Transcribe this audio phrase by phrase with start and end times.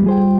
[0.00, 0.39] Hello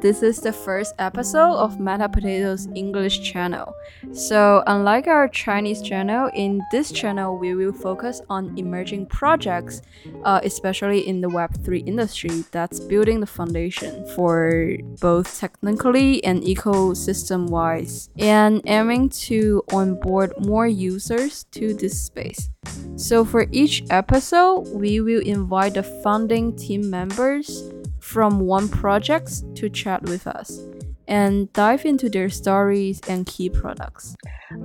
[0.00, 3.74] this is the first episode of Meta Potatoes English channel.
[4.12, 9.82] So, unlike our Chinese channel, in this channel we will focus on emerging projects,
[10.24, 17.50] uh, especially in the Web3 industry, that's building the foundation for both technically and ecosystem
[17.50, 22.48] wise, and aiming to onboard more users to this space.
[22.96, 27.70] So, for each episode, we will invite the founding team members
[28.10, 30.58] from one project to chat with us
[31.06, 34.16] and dive into their stories and key products.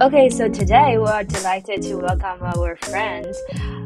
[0.02, 3.38] Okay, so today we are delighted to welcome our friends,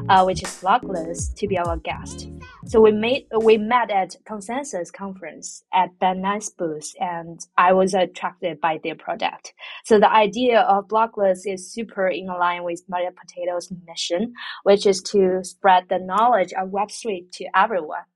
[0.07, 2.29] uh, which is Blockless, to be our guest.
[2.67, 7.93] So we made we met at Consensus conference at Ben Nice booth, and I was
[7.93, 9.53] attracted by their product.
[9.83, 15.01] So the idea of Blockless is super in line with Meta Potatoes' mission, which is
[15.11, 18.07] to spread the knowledge of Web3 to everyone.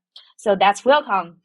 [0.44, 1.40] So that's welcome.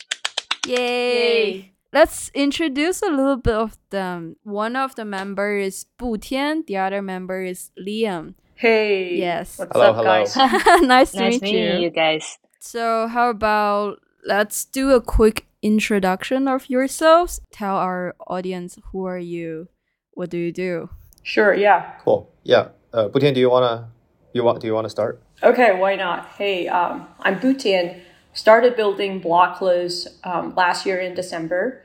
[0.67, 0.75] Yay!
[0.75, 1.72] Yay.
[1.94, 4.36] Let's introduce a little bit of them.
[4.44, 8.33] One of the members is Butian, the other member is Liam.
[8.56, 9.16] Hey.
[9.16, 9.58] Yes.
[9.58, 10.06] What's Hello, up, hello.
[10.06, 10.36] guys?
[10.81, 11.83] nice to nice meet meeting you.
[11.83, 12.39] you guys.
[12.59, 17.39] So, how about let's do a quick introduction of yourselves?
[17.52, 19.69] Tell our audience who are you?
[20.11, 20.89] What do you do?
[21.23, 21.53] Sure.
[21.53, 21.94] Yeah.
[22.03, 22.30] Cool.
[22.44, 22.75] Yeah.
[22.91, 23.91] Uh, Butian, do you wanna
[24.34, 25.23] you want do you wanna start?
[25.41, 25.80] Okay.
[25.80, 26.25] Why not?
[26.38, 28.02] Hey, um, I'm Butian.
[28.40, 31.82] Started building Blockless um, last year in December,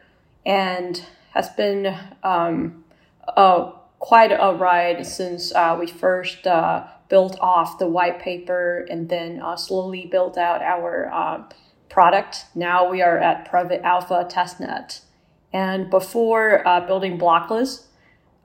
[0.46, 2.84] and has been um,
[3.26, 9.08] uh, quite a ride since uh, we first uh, built off the white paper and
[9.08, 11.42] then uh, slowly built out our uh,
[11.88, 12.44] product.
[12.54, 15.00] Now we are at private alpha testnet.
[15.52, 17.86] And before uh, building Blockless,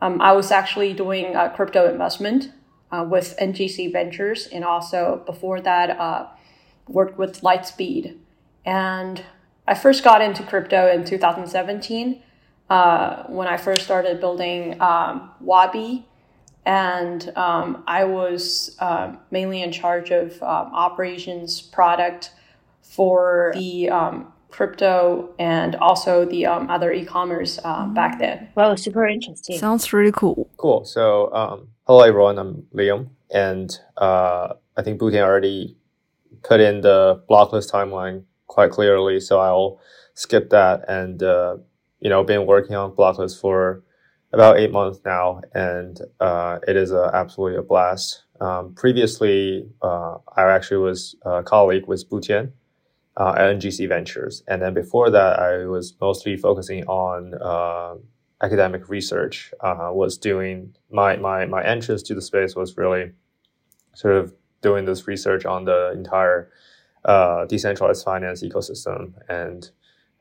[0.01, 2.53] um, I was actually doing crypto investment
[2.91, 6.38] uh, with NGC Ventures, and also before that,
[6.89, 8.17] worked with Lightspeed.
[8.65, 9.23] And
[9.67, 12.21] I first got into crypto in 2017
[12.69, 16.07] uh, when I first started building um, Wabi,
[16.65, 22.31] and um, I was uh, mainly in charge of um, operations product
[22.81, 28.49] for the um, crypto and also the um, other e-commerce uh, back then.
[28.55, 29.57] Wow, super interesting.
[29.57, 30.49] Sounds really cool.
[30.57, 30.85] Cool.
[30.85, 35.75] So um, hello everyone, I'm Liam, and uh, I think Butian already
[36.43, 39.79] put in the blockless timeline quite clearly, so I'll
[40.13, 40.87] skip that.
[40.87, 41.57] And uh,
[41.99, 43.83] you know, been working on blockless for
[44.31, 48.23] about eight months now, and uh, it is a, absolutely a blast.
[48.39, 52.51] Um, previously, uh, I actually was a colleague with Butian
[53.17, 57.95] uh, at NGC Ventures, and then before that, I was mostly focusing on uh,
[58.41, 59.51] academic research.
[59.59, 63.11] Uh, was doing my my my entrance to the space was really
[63.95, 66.49] sort of doing this research on the entire
[67.05, 69.71] uh, decentralized finance ecosystem and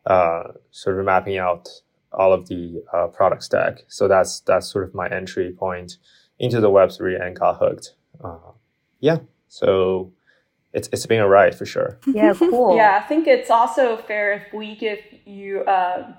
[0.06, 1.68] uh, sort of mapping out
[2.12, 3.84] all of the uh, product stack.
[3.88, 5.98] So that's that's sort of my entry point
[6.38, 7.94] into the Web three and got hooked.
[8.22, 8.52] Uh,
[9.00, 9.18] yeah,
[9.48, 10.12] so
[10.72, 11.98] it's it's been a ride for sure.
[12.06, 12.76] Yeah, cool.
[12.76, 16.16] Yeah, I think it's also fair if we give you a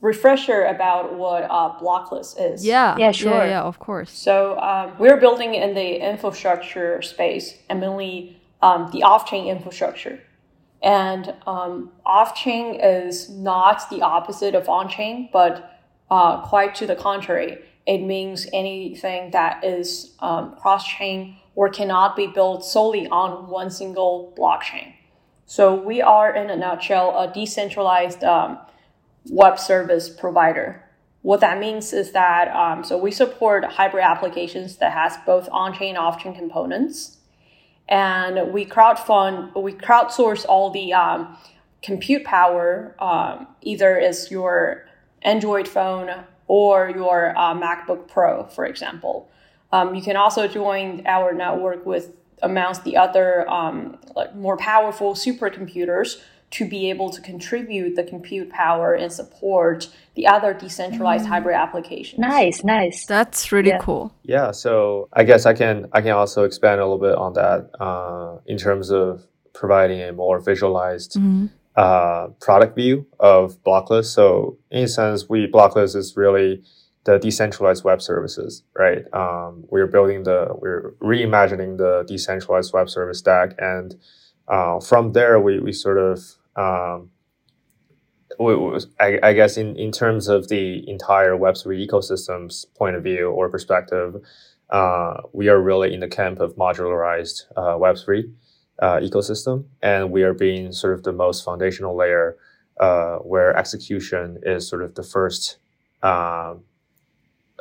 [0.00, 2.64] refresher about what uh, Blockless is.
[2.64, 2.96] Yeah.
[2.96, 3.32] Yeah, sure.
[3.32, 4.10] Yeah, yeah, of course.
[4.10, 10.20] So um, we're building in the infrastructure space, and mainly um, the off-chain infrastructure.
[10.82, 17.58] And um, off-chain is not the opposite of on-chain, but uh, quite to the contrary.
[17.84, 24.32] It means anything that is um, cross-chain or cannot be built solely on one single
[24.38, 24.94] blockchain.
[25.46, 28.58] So we are, in a nutshell, a decentralized um,
[29.30, 30.84] web service provider.
[31.22, 35.90] What that means is that um, so we support hybrid applications that has both on-chain,
[35.90, 37.18] and off-chain components,
[37.88, 41.36] and we crowdfund, we crowdsource all the um,
[41.82, 44.84] compute power, um, either is your
[45.22, 49.28] Android phone or your uh, MacBook Pro, for example.
[49.72, 52.12] Um, you can also join our network with
[52.42, 56.20] amongst the other um, like more powerful supercomputers
[56.50, 62.18] to be able to contribute the compute power and support the other decentralized hybrid applications.
[62.18, 63.04] Nice, nice.
[63.06, 63.78] That's really Yeah.
[63.78, 64.12] cool.
[64.22, 67.70] Yeah, so I guess I can I can also expand a little bit on that
[67.78, 71.50] uh, in terms of providing a more visualized Mhm.
[71.76, 74.06] uh, product view of Blockless.
[74.06, 76.62] So in a sense, we Blockless is really
[77.04, 79.02] the decentralized web services, right?
[79.14, 83.94] Um, we're building the we're reimagining the decentralized web service stack, and
[84.48, 86.18] uh, from there we we sort of
[86.58, 87.10] um,
[89.00, 94.16] I, guess in, in terms of the entire Web3 ecosystem's point of view or perspective,
[94.70, 98.30] uh, we are really in the camp of modularized uh, Web3
[98.80, 102.36] uh, ecosystem, and we are being sort of the most foundational layer
[102.78, 105.58] uh, where execution is sort of the first
[106.02, 106.62] um,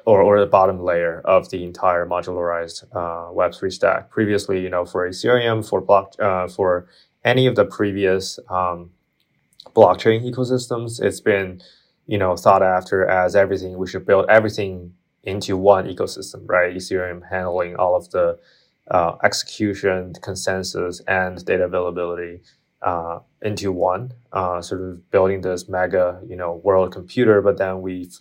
[0.05, 4.09] or, or the bottom layer of the entire modularized uh, Web3 stack.
[4.09, 6.88] Previously, you know, for Ethereum, for block, uh, for
[7.27, 8.91] any of the previous um,
[9.75, 11.62] blockchain ecosystems, it's been,
[12.07, 13.77] you know, thought after as everything.
[13.77, 14.94] We should build everything
[15.24, 16.74] into one ecosystem, right?
[16.74, 18.39] Ethereum handling all of the
[18.89, 22.41] uh, execution, consensus, and data availability
[22.81, 27.41] uh, into one, uh, sort of building this mega, you know, world computer.
[27.41, 28.18] But then we've,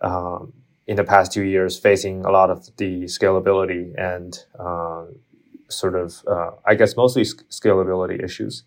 [0.00, 0.52] um,
[0.88, 5.04] in the past two years, facing a lot of the scalability and uh,
[5.68, 8.64] sort of, uh, I guess, mostly scalability issues.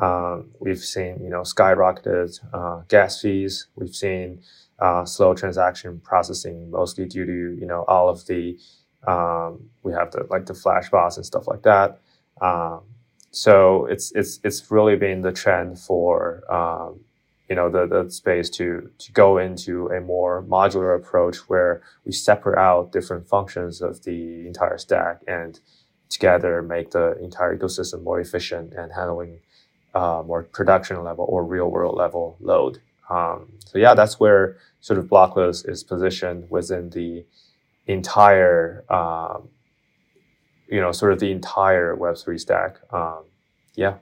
[0.00, 3.66] Um, we've seen, you know, skyrocketed uh, gas fees.
[3.76, 4.40] We've seen
[4.78, 8.58] uh, slow transaction processing, mostly due to you know all of the
[9.06, 12.00] um, we have the like the Flashbots and stuff like that.
[12.40, 12.82] Um,
[13.30, 17.00] so it's it's it's really been the trend for um,
[17.48, 22.12] you know the the space to to go into a more modular approach where we
[22.12, 25.60] separate out different functions of the entire stack and
[26.08, 29.40] together make the entire ecosystem more efficient and handling
[29.94, 32.80] uh, more production level or real world level load.
[33.10, 37.24] Um, so yeah, that's where sort of Blockless is positioned within the
[37.86, 39.48] entire, um,
[40.68, 42.76] you know, sort of the entire Web3 stack.
[42.92, 43.24] Um,
[43.74, 43.94] yeah.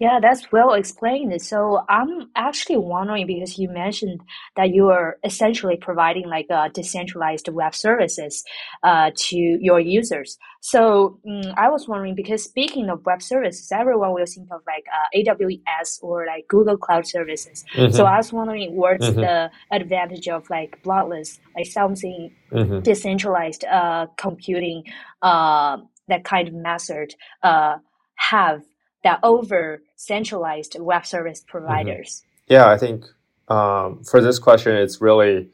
[0.00, 1.40] Yeah, that's well explained.
[1.42, 4.22] So I'm actually wondering because you mentioned
[4.56, 8.42] that you are essentially providing like a decentralized web services
[8.82, 10.38] uh, to your users.
[10.60, 14.84] So um, I was wondering because speaking of web services, everyone will think of like
[14.88, 17.62] uh, AWS or like Google Cloud Services.
[17.74, 17.94] Mm-hmm.
[17.94, 19.20] So I was wondering what's mm-hmm.
[19.20, 22.80] the advantage of like Blockless, like something mm-hmm.
[22.80, 24.84] decentralized uh, computing,
[25.20, 25.76] uh,
[26.08, 27.76] that kind of method uh,
[28.16, 28.62] have
[29.04, 31.50] that over centralized web service mm-hmm.
[31.50, 32.22] providers?
[32.22, 32.52] Mm-hmm.
[32.54, 33.04] Yeah, I think
[33.48, 35.48] um, for this question, it's really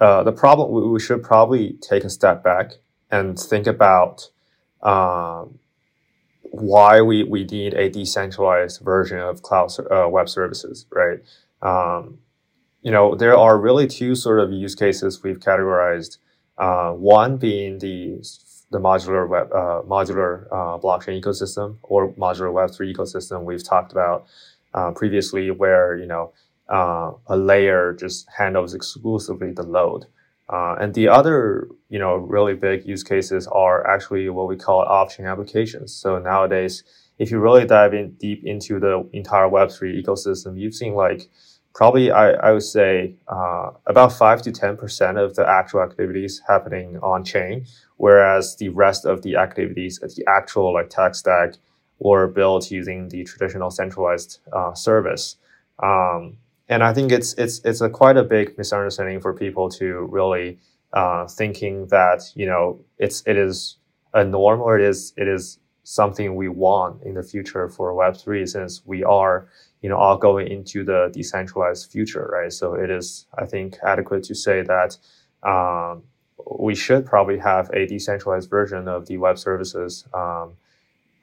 [0.00, 0.92] uh, the problem.
[0.92, 2.72] We, should probably take a step back
[3.10, 4.28] and think about
[4.82, 5.58] um,
[6.42, 11.20] why we, we need a decentralized version of cloud uh, web services, right?
[11.62, 12.18] Um,
[12.82, 16.18] you know, there are really two sort of use cases we've categorized.
[16.58, 18.18] Uh, one being the
[18.72, 23.92] the modular web, uh, modular uh, blockchain ecosystem or modular Web three ecosystem we've talked
[23.92, 24.26] about
[24.74, 26.32] uh, previously, where you know
[26.68, 30.06] uh, a layer just handles exclusively the load,
[30.48, 34.80] uh, and the other you know really big use cases are actually what we call
[34.80, 35.94] off-chain applications.
[35.94, 36.82] So nowadays,
[37.18, 41.28] if you really dive in deep into the entire Web three ecosystem, you've seen like
[41.74, 46.98] probably I, I would say uh, about 5 to 10% of the actual activities happening
[46.98, 47.66] on chain,
[48.02, 51.54] whereas the rest of the activities, at the actual like tech stack,
[52.00, 55.36] were built using the traditional centralized uh, service.
[55.80, 56.36] Um,
[56.68, 60.58] and I think it's it's it's a quite a big misunderstanding for people to really
[60.92, 63.76] uh, thinking that you know it's it is
[64.12, 68.16] a norm or it is it is something we want in the future for Web
[68.16, 69.48] three since we are
[69.80, 72.52] you know, all going into the decentralized future, right?
[72.52, 74.96] So it is, I think, adequate to say that
[75.42, 76.04] um,
[76.60, 80.52] we should probably have a decentralized version of the web services um,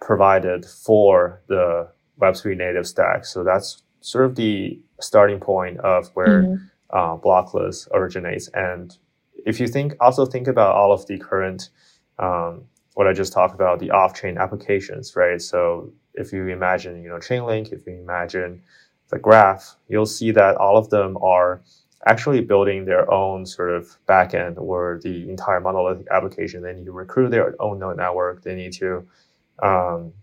[0.01, 1.87] provided for the
[2.21, 3.25] Web3 native stack.
[3.25, 6.55] So that's sort of the starting point of where mm-hmm.
[6.89, 8.49] uh, Blockless originates.
[8.53, 8.97] And
[9.45, 11.69] if you think, also think about all of the current,
[12.17, 15.41] um, what I just talked about, the off-chain applications, right?
[15.41, 18.61] So if you imagine, you know, Chainlink, if you imagine
[19.09, 21.61] the graph, you'll see that all of them are
[22.05, 26.61] actually building their own sort of backend or the entire monolithic application.
[26.61, 28.43] They need to recruit their own node network.
[28.43, 29.07] They need to,
[29.61, 30.13] um,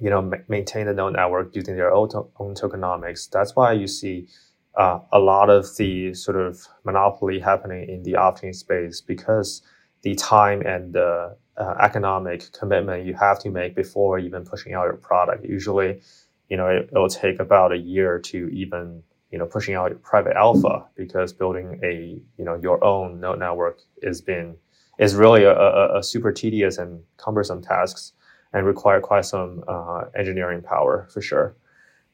[0.00, 3.30] you know, ma- maintain the node network using their own, to- own tokenomics.
[3.30, 4.26] That's why you see
[4.74, 9.62] uh, a lot of the sort of monopoly happening in the off-chain space because
[10.02, 14.84] the time and the uh, economic commitment you have to make before even pushing out
[14.84, 15.44] your product.
[15.44, 16.00] Usually,
[16.48, 20.36] you know, it, will take about a year to even you know pushing out private
[20.36, 24.56] alpha because building a you know your own node network is been
[24.98, 28.12] is really a, a, a super tedious and cumbersome tasks
[28.52, 31.54] and require quite some uh, engineering power for sure.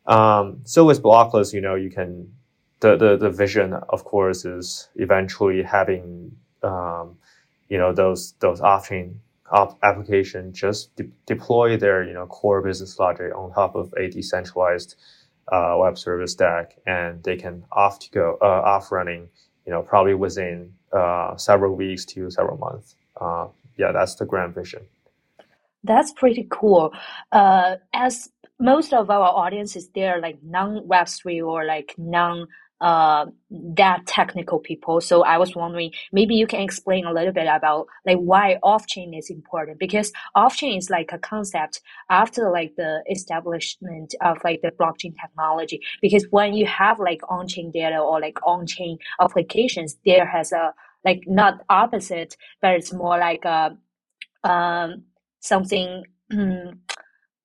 [0.07, 2.33] Um, so with blockless, you know, you can
[2.81, 7.16] the, the the vision, of course, is eventually having um,
[7.69, 9.21] you know those those off-chain
[9.83, 14.97] application just de- deploy their you know core business logic on top of a decentralized
[15.49, 19.29] uh, web service stack, and they can off to go uh, off running.
[19.67, 22.97] You know, probably within uh, several weeks to several months.
[23.21, 23.47] Uh,
[23.79, 24.83] yeah, that's the grand vision.
[25.85, 26.93] That's pretty cool.
[27.33, 32.47] Uh, as most of our audiences, they're like non Web3 or like non
[32.83, 35.01] uh, that technical people.
[35.01, 38.89] So I was wondering, maybe you can explain a little bit about like why off
[38.89, 44.39] chain is important because off chain is like a concept after like the establishment of
[44.43, 45.81] like the blockchain technology.
[46.03, 50.51] Because when you have like on chain data or like on chain applications, there has
[50.51, 50.75] a
[51.05, 53.77] like not opposite, but it's more like a
[54.43, 55.05] um,
[55.39, 56.03] something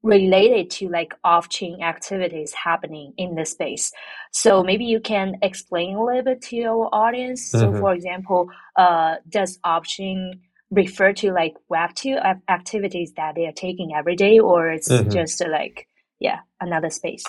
[0.04, 3.92] related to like off-chain activities happening in the space.
[4.32, 7.52] So maybe you can explain a little bit to your audience.
[7.52, 7.74] Mm-hmm.
[7.74, 13.94] So for example, uh, does off-chain refer to like Web2 activities that they are taking
[13.96, 15.10] every day or it's mm-hmm.
[15.10, 15.88] just uh, like,
[16.20, 17.24] yeah, another space?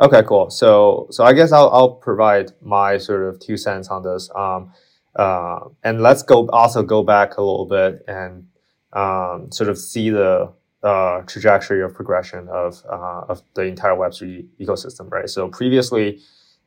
[0.00, 0.50] Okay, cool.
[0.50, 4.30] So, so I guess I'll, I'll provide my sort of two cents on this.
[4.34, 4.72] Um,
[5.14, 8.46] uh, and let's go also go back a little bit and
[8.94, 14.46] um, sort of see the uh, trajectory of progression of uh, of the entire Web3
[14.60, 15.28] ecosystem, right?
[15.28, 16.20] So previously,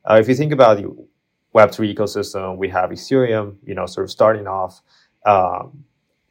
[0.08, 0.84] uh, if you think about the
[1.54, 4.80] Web3 ecosystem, we have Ethereum, you know, sort of starting off
[5.26, 5.84] um,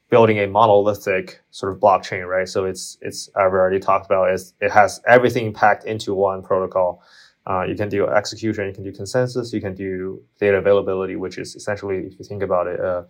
[0.10, 2.48] building a monolithic sort of blockchain, right?
[2.48, 4.42] So it's it's I've already talked about it.
[4.62, 7.04] It has everything packed into one protocol.
[7.48, 11.38] Uh, you can do execution, you can do consensus, you can do data availability, which
[11.38, 13.06] is essentially, if you think about it, a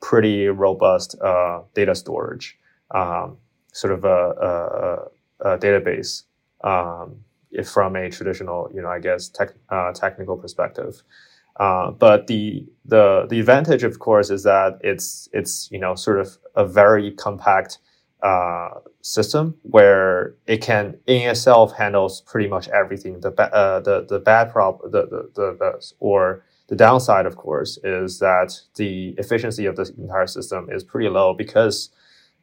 [0.00, 2.56] pretty robust uh, data storage.
[2.92, 3.38] Um,
[3.72, 5.08] sort of a,
[5.42, 6.24] a, a database
[6.62, 7.16] um,
[7.64, 11.02] from a traditional, you know, I guess tech, uh, technical perspective.
[11.58, 16.20] Uh, but the the the advantage, of course, is that it's it's you know sort
[16.20, 17.78] of a very compact
[18.22, 18.70] uh,
[19.02, 23.20] system where it can in itself handles pretty much everything.
[23.20, 27.36] The ba- uh, the the bad problem the, the the, the or the downside, of
[27.36, 31.90] course, is that the efficiency of the entire system is pretty low because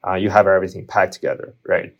[0.08, 1.96] uh, you have everything packed together, right?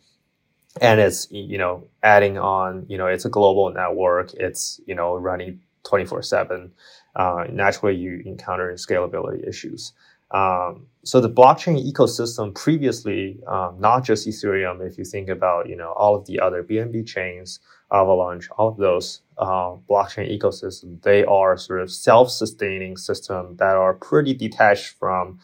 [0.80, 4.34] And it's, you know, adding on, you know, it's a global network.
[4.36, 6.72] It's, you know, running 24 seven.
[7.16, 9.94] Uh, naturally, you encounter scalability issues.
[10.30, 15.76] Um, so the blockchain ecosystem previously, um, not just Ethereum, if you think about, you
[15.76, 17.60] know, all of the other BNB chains,
[17.92, 23.94] Avalanche, all of those uh, blockchain ecosystems, they are sort of self-sustaining systems that are
[23.94, 25.40] pretty detached from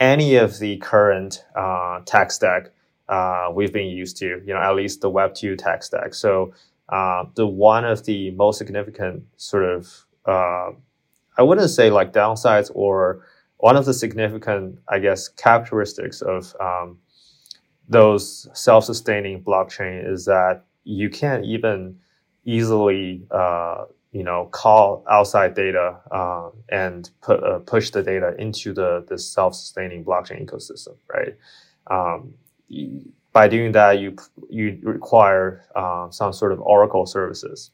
[0.00, 2.70] any of the current uh, tech stack
[3.08, 6.14] uh, we've been used to, you know, at least the Web 2 tech stack.
[6.14, 6.52] So
[6.88, 10.70] uh, the one of the most significant sort of, uh,
[11.36, 13.26] I wouldn't say like downsides or
[13.58, 16.98] one of the significant, I guess, characteristics of um,
[17.88, 21.98] those self-sustaining blockchain is that you can't even
[22.44, 23.84] easily uh,
[24.18, 29.16] you know, call outside data uh, and put, uh, push the data into the, the
[29.16, 31.34] self-sustaining blockchain ecosystem, right?
[31.96, 32.34] Um,
[33.32, 34.16] by doing that, you
[34.50, 35.46] you require
[35.76, 37.70] uh, some sort of Oracle services,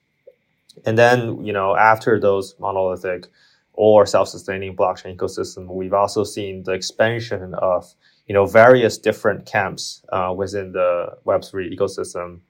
[0.84, 3.28] and then you know after those monolithic
[3.72, 7.94] or self-sustaining blockchain ecosystem, we've also seen the expansion of
[8.28, 12.40] you know various different camps uh, within the Web three ecosystem,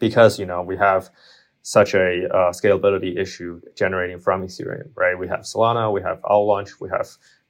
[0.00, 1.08] because you know we have
[1.62, 5.18] such a uh, scalability issue generating from Ethereum, right?
[5.18, 7.08] We have Solana, we have Avalanche, we have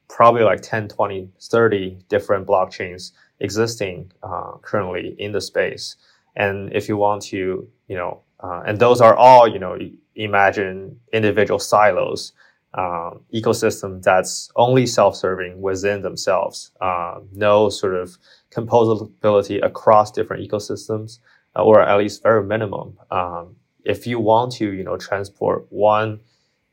[0.08, 5.96] probably like 10, 20, 30 different blockchains existing uh, currently in the space.
[6.36, 9.78] And if you want to, you know, uh, and those are all, you know,
[10.14, 12.32] imagine individual silos,
[12.74, 18.16] um, ecosystem that's only self-serving within themselves, uh, no sort of
[18.50, 21.18] composability across different ecosystems,
[21.54, 22.98] uh, or at least very minimum.
[23.10, 26.20] Um, if you want to, you know, transport one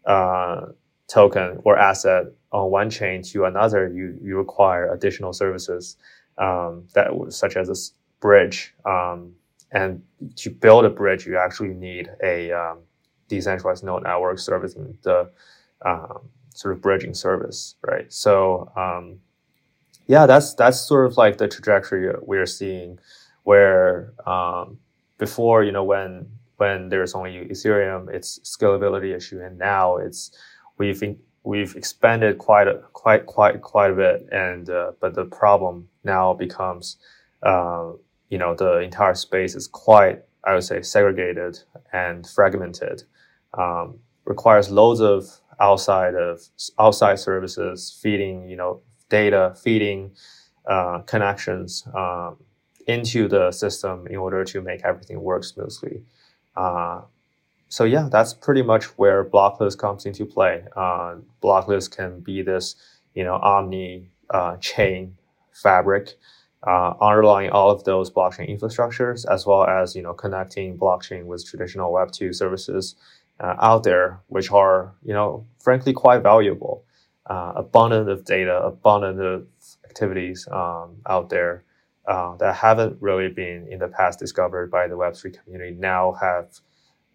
[0.06, 0.68] uh,
[1.08, 5.98] token or asset on one chain to another, you you require additional services
[6.38, 7.75] um, that such as a
[8.20, 8.74] bridge.
[8.86, 9.34] Um,
[9.72, 10.01] and
[10.38, 12.80] to build a bridge, you actually need a um,
[13.28, 15.30] decentralized node network servicing the
[15.86, 16.22] um,
[16.56, 18.12] sort of bridging service, right?
[18.12, 19.20] So um,
[20.08, 23.00] yeah, that's that's sort of like the trajectory we're seeing,
[23.44, 24.80] where um,
[25.18, 26.28] before you know when
[26.60, 30.32] when there's only Ethereum, it's scalability issue, and now it's
[30.78, 31.01] we've
[31.44, 36.34] we've expanded quite a, quite quite quite a bit, and uh, but the problem now
[36.34, 36.98] becomes,
[37.44, 37.92] uh,
[38.30, 41.60] you know, the entire space is quite I would say segregated
[41.94, 43.04] and fragmented,
[43.54, 45.25] um, requires loads of
[45.62, 46.42] outside of
[46.78, 50.12] outside services feeding you know data feeding
[50.66, 52.38] uh, connections um,
[52.88, 56.04] into the system in order to make everything work smoothly.
[56.60, 57.01] Uh,
[57.70, 60.66] so yeah, that's pretty much where Blockless comes into play.
[60.75, 62.75] Uh, Blockless can be this,
[63.16, 65.16] you know, omni uh, chain
[65.54, 66.16] fabric
[66.68, 71.46] uh, underlying all of those blockchain infrastructures, as well as you know connecting blockchain with
[71.46, 72.96] traditional Web two services
[73.39, 76.84] uh, out there, which are you know frankly quite valuable,
[77.30, 79.48] uh, abundant of data, abundant of
[79.86, 81.63] activities um, out there
[82.10, 86.13] uh, that haven't really been in the past discovered by the Web three community now
[86.20, 86.50] have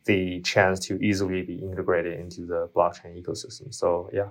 [0.05, 3.75] the chance to easily be integrated into the blockchain ecosystem.
[3.75, 4.29] So yeah,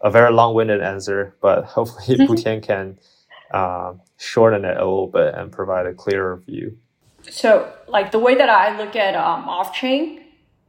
[0.00, 2.98] a very long-winded answer, but hopefully Butian can
[3.52, 6.78] uh, shorten it a little bit and provide a clearer view.
[7.28, 10.22] So, like the way that I look at um, off-chain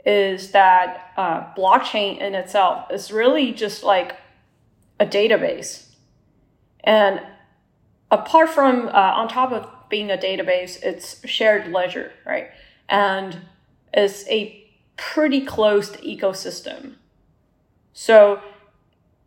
[0.06, 4.18] is that uh, blockchain in itself is really just like
[5.00, 5.86] a database,
[6.84, 7.22] and
[8.12, 12.50] apart from uh, on top of being a database, it's shared ledger, right?
[12.88, 13.40] And
[13.94, 16.96] is a pretty closed ecosystem.
[17.94, 18.42] So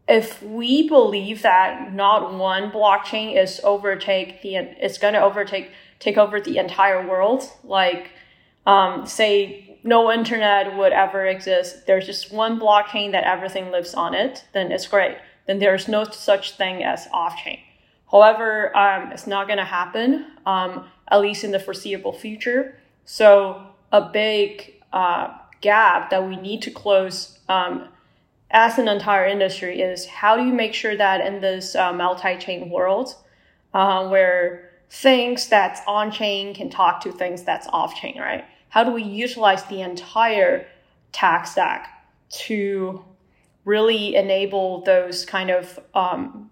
[0.08, 6.18] if we believe that not one blockchain is overtake the it's going to overtake take
[6.18, 8.10] over the entire world, like
[8.66, 14.14] um, say no internet would ever exist, there's just one blockchain that everything lives on
[14.14, 15.16] it, then it's great.
[15.46, 17.58] Then there's no such thing as off chain.
[18.12, 22.78] However, um, it's not going to happen, um, at least in the foreseeable future.
[23.06, 27.88] So a big uh, gap that we need to close um,
[28.50, 32.68] as an entire industry is how do you make sure that in this uh, multi-chain
[32.68, 33.16] world
[33.72, 38.44] uh, where things that's on chain can talk to things that's off chain, right?
[38.68, 40.66] How do we utilize the entire
[41.12, 43.02] tech stack to
[43.64, 46.50] really enable those kind of um,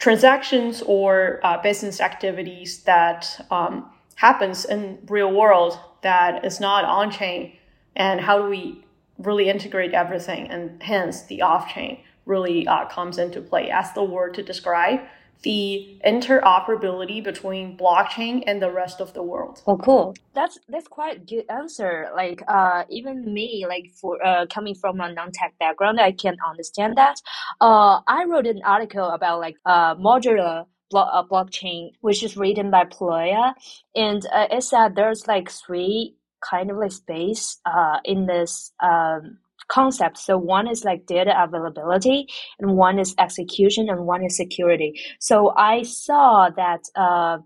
[0.00, 7.10] transactions or uh, business activities that um, happens in real world that is not on
[7.10, 7.52] chain
[7.94, 8.82] and how do we
[9.18, 10.48] really integrate everything?
[10.50, 15.00] And hence the off chain really uh, comes into play as the word to describe
[15.42, 19.62] the interoperability between blockchain and the rest of the world.
[19.66, 20.14] Oh, cool.
[20.34, 22.10] That's that's quite a good answer.
[22.14, 26.96] Like, uh, even me, like for uh, coming from a non-tech background, I can understand
[26.96, 27.20] that.
[27.60, 32.70] Uh, I wrote an article about like uh modular blo- uh, blockchain, which is written
[32.70, 33.54] by Polynya,
[33.94, 39.38] and uh, it said there's like three kind of like space uh, in this um,
[39.70, 40.18] concept.
[40.18, 42.26] So one is like data availability,
[42.58, 45.00] and one is execution, and one is security.
[45.18, 46.82] So I saw that.
[46.94, 47.38] Uh,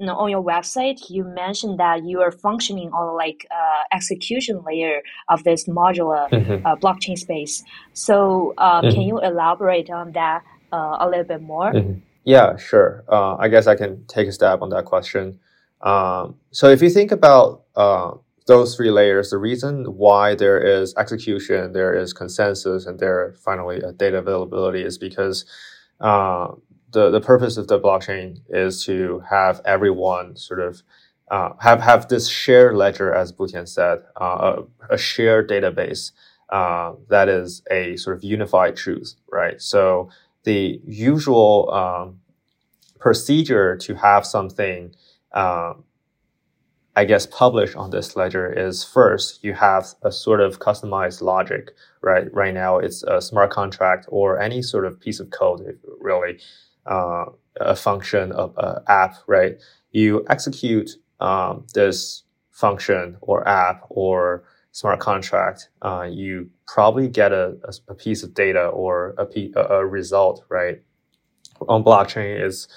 [0.00, 4.62] you know, on your website, you mentioned that you are functioning on like uh, execution
[4.66, 6.66] layer of this modular mm-hmm.
[6.66, 7.62] uh, blockchain space.
[7.92, 8.94] So, uh, mm-hmm.
[8.94, 11.70] can you elaborate on that uh, a little bit more?
[11.70, 12.00] Mm-hmm.
[12.24, 13.04] Yeah, sure.
[13.10, 15.38] Uh, I guess I can take a stab on that question.
[15.82, 18.12] Um, so, if you think about uh,
[18.46, 23.78] those three layers, the reason why there is execution, there is consensus, and there finally
[23.80, 25.44] a data availability is because
[26.00, 26.52] uh,
[26.92, 30.82] the the purpose of the blockchain is to have everyone sort of
[31.30, 36.10] uh, have have this shared ledger, as Butian said, uh, a, a, shared database
[36.48, 39.60] uh, that is a sort of unified truth, right?
[39.62, 40.10] So
[40.42, 42.20] the usual um,
[42.98, 44.94] procedure to have something
[45.32, 45.84] um,
[47.00, 51.70] I guess, publish on this ledger is first you have a sort of customized logic,
[52.02, 52.26] right?
[52.34, 56.40] Right now it's a smart contract or any sort of piece of code, really,
[56.84, 57.24] uh,
[57.58, 59.58] a function of an app, right?
[59.92, 67.56] You execute um, this function or app or smart contract, uh, you probably get a,
[67.88, 69.26] a, piece of data or a,
[69.58, 70.82] a result, right?
[71.66, 72.68] On blockchain is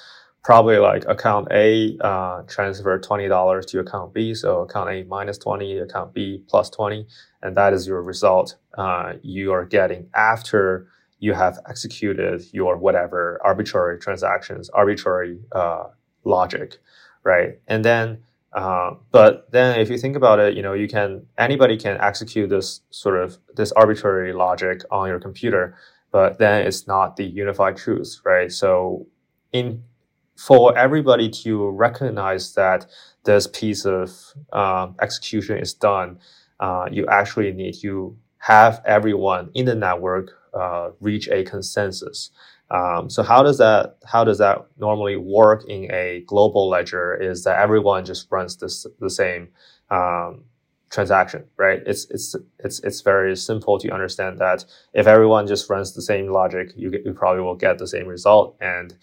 [0.43, 5.37] probably like account A uh, transfer twenty dollars to account B, so account A minus
[5.37, 7.07] twenty, account B plus twenty,
[7.41, 10.87] and that is your result uh, you are getting after
[11.19, 15.85] you have executed your whatever arbitrary transactions, arbitrary uh,
[16.25, 16.79] logic,
[17.23, 17.59] right?
[17.67, 21.77] And then, uh, but then if you think about it, you know, you can anybody
[21.77, 25.77] can execute this sort of this arbitrary logic on your computer,
[26.11, 28.51] but then it's not the unified truth, right?
[28.51, 29.07] So
[29.53, 29.83] in
[30.45, 32.85] for everybody to recognize that
[33.23, 34.11] this piece of
[34.51, 36.19] uh, execution is done,
[36.59, 42.29] uh, you actually need to have everyone in the network uh, reach a consensus.
[42.69, 47.15] Um, so how does that how does that normally work in a global ledger?
[47.15, 49.49] Is that everyone just runs this the same
[49.89, 50.43] um,
[50.89, 51.81] transaction, right?
[51.85, 56.27] It's it's it's it's very simple to understand that if everyone just runs the same
[56.27, 58.95] logic, you get, you probably will get the same result and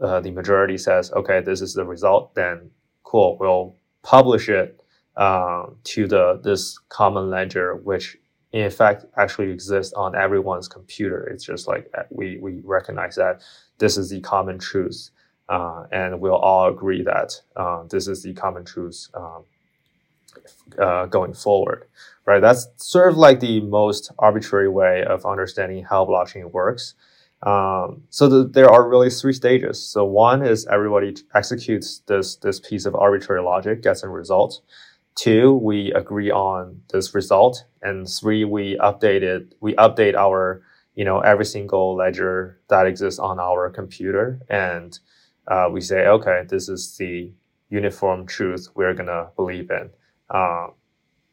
[0.00, 2.70] uh, the majority says, okay, this is the result, then
[3.02, 4.80] cool, we'll publish it
[5.16, 8.18] uh, to the this common ledger, which
[8.52, 11.26] in fact actually exists on everyone's computer.
[11.26, 13.42] It's just like uh, we we recognize that
[13.78, 15.10] this is the common truth,
[15.48, 19.44] uh, and we'll all agree that uh, this is the common truth um,
[20.78, 21.86] uh, going forward,
[22.26, 22.40] right?
[22.40, 26.94] That's sort of like the most arbitrary way of understanding how blockchain works.
[27.46, 29.80] Um, so the, there are really three stages.
[29.80, 34.62] So one is everybody executes this this piece of arbitrary logic, gets a result.
[35.16, 39.54] Two, we agree on this result, and three, we update it.
[39.60, 40.62] We update our
[40.96, 44.98] you know every single ledger that exists on our computer, and
[45.48, 47.32] uh, we say, okay, this is the
[47.70, 49.90] uniform truth we're gonna believe in.
[50.30, 50.68] Uh,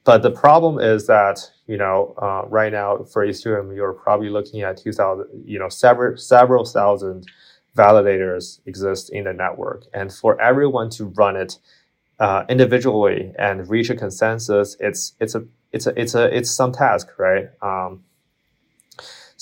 [0.03, 4.61] but the problem is that you know uh, right now for Ethereum you're probably looking
[4.61, 7.25] at 2,000 you know several several thousand
[7.75, 11.57] validators exist in the network, and for everyone to run it
[12.19, 16.71] uh, individually and reach a consensus, it's it's a it's a it's a it's some
[16.71, 17.49] task, right?
[17.61, 18.03] Um,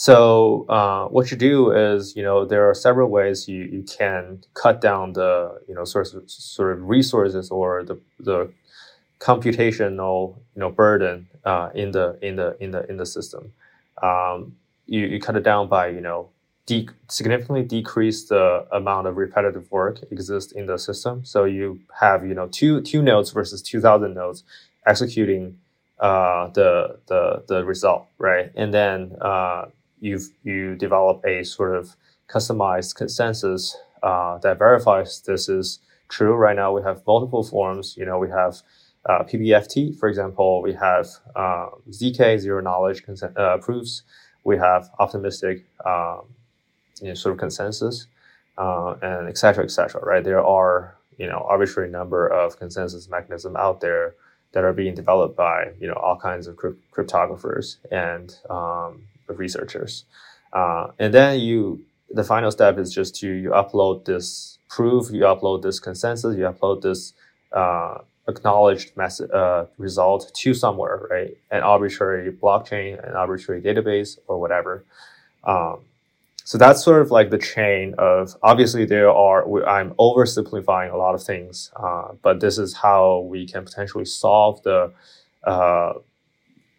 [0.02, 4.43] so uh, what you do is, you know, there are several ways you, you can
[4.56, 8.52] cut down the, you know, sort of, sort of resources or the, the
[9.22, 13.54] computational you know burden uh, in the in the in the in the system.
[14.02, 14.58] Um,
[14.88, 16.30] you, you cut it down by you know
[16.66, 21.24] de- significantly decrease the amount of repetitive work exists in the system.
[21.24, 24.44] So you have you know two two nodes versus two thousand nodes
[24.88, 25.60] executing
[26.00, 29.68] uh, the the the result right, and then uh,
[30.00, 31.96] you you develop a sort of
[32.28, 35.80] customized consensus uh, that verifies this is
[36.10, 36.34] true.
[36.34, 37.96] Right now we have multiple forms.
[37.98, 38.64] You know we have
[39.08, 44.04] uh, PBFT, for example, we have uh, ZK, zero knowledge consent, uh, proofs.
[44.44, 46.22] We have optimistic um,
[47.02, 48.08] you know, sort of consensus,
[48.58, 50.24] uh, and et cetera, et cetera, right?
[50.24, 54.16] There are, you know, arbitrary number of consensus mechanisms out there
[54.54, 60.06] that are being developed by, you know, all kinds of crypt- cryptographers and um, researchers.
[60.54, 65.22] Uh, and then you, the final step is just to you upload this proof, you
[65.22, 67.14] upload this consensus, you upload this
[67.54, 71.38] uh, acknowledged message, uh, result to somewhere, right?
[71.52, 74.86] An arbitrary blockchain, an arbitrary database, or whatever.
[75.44, 75.82] Um,
[76.44, 81.16] so that's sort of like the chain of obviously there are i'm oversimplifying a lot
[81.16, 84.92] of things uh, but this is how we can potentially solve the
[85.46, 85.94] uh,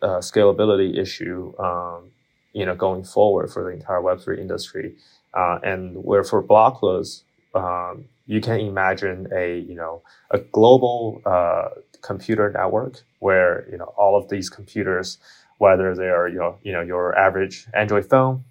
[0.02, 2.10] uh, scalability issue um,
[2.52, 4.94] you know going forward for the entire web3 industry
[5.34, 7.22] uh, and where for blockless
[7.54, 11.68] um, you can imagine a you know a global uh,
[12.00, 15.18] computer network where you know all of these computers,
[15.58, 18.44] whether they are you know you know your average Android phone,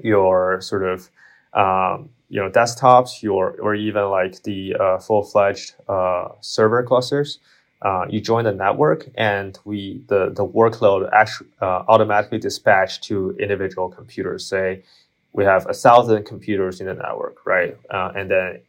[0.00, 1.10] your sort of
[1.52, 7.38] um, you know desktops, your or even like the uh, full fledged uh, server clusters.
[7.82, 13.36] Uh, you join the network, and we the the workload actually uh, automatically dispatched to
[13.38, 14.46] individual computers.
[14.46, 14.82] Say
[15.34, 17.76] we have a thousand computers in the network, right?
[17.90, 18.60] Uh, and then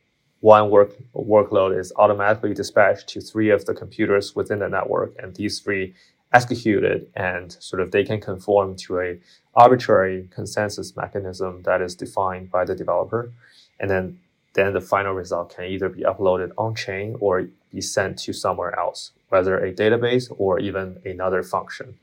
[0.44, 5.34] one work workload is automatically dispatched to three of the computers within the network, and
[5.36, 5.94] these three
[6.34, 9.18] execute it, and sort of they can conform to a
[9.56, 13.32] arbitrary consensus mechanism that is defined by the developer,
[13.80, 14.20] and then
[14.54, 18.78] then the final result can either be uploaded on chain or be sent to somewhere
[18.78, 21.98] else, whether a database or even another function.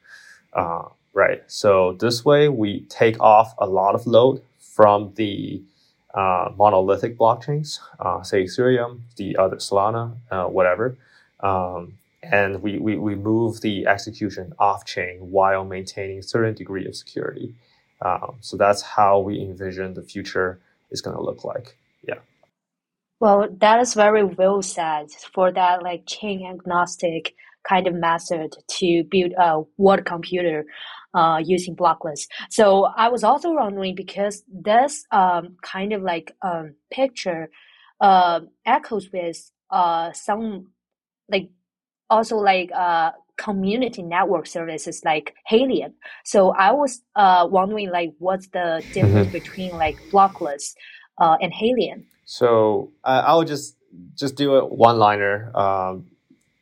[0.54, 1.42] Uh, right.
[1.46, 5.62] So this way we take off a lot of load from the
[6.14, 10.96] uh, monolithic blockchains, uh, say Ethereum, the other Solana, uh, whatever.
[11.40, 16.86] Um, and we, we, we move the execution off chain while maintaining a certain degree
[16.86, 17.54] of security.
[18.02, 21.76] Um, so that's how we envision the future is going to look like.
[22.06, 22.18] Yeah.
[23.20, 27.34] Well, that is very well said for that like chain agnostic
[27.68, 30.64] kind of method to build a world computer
[31.14, 32.26] uh, using blockless.
[32.50, 37.50] So I was also wondering because this um, kind of like um, picture
[38.00, 40.68] uh, echoes with uh, some
[41.28, 41.50] like
[42.08, 45.94] also like uh, community network services like Helium.
[46.24, 49.32] So I was uh, wondering like what's the difference mm-hmm.
[49.32, 50.74] between like blockless
[51.18, 52.06] uh, and Helium?
[52.24, 53.76] So uh, I will just
[54.14, 55.50] just do a one liner.
[55.56, 56.06] Um,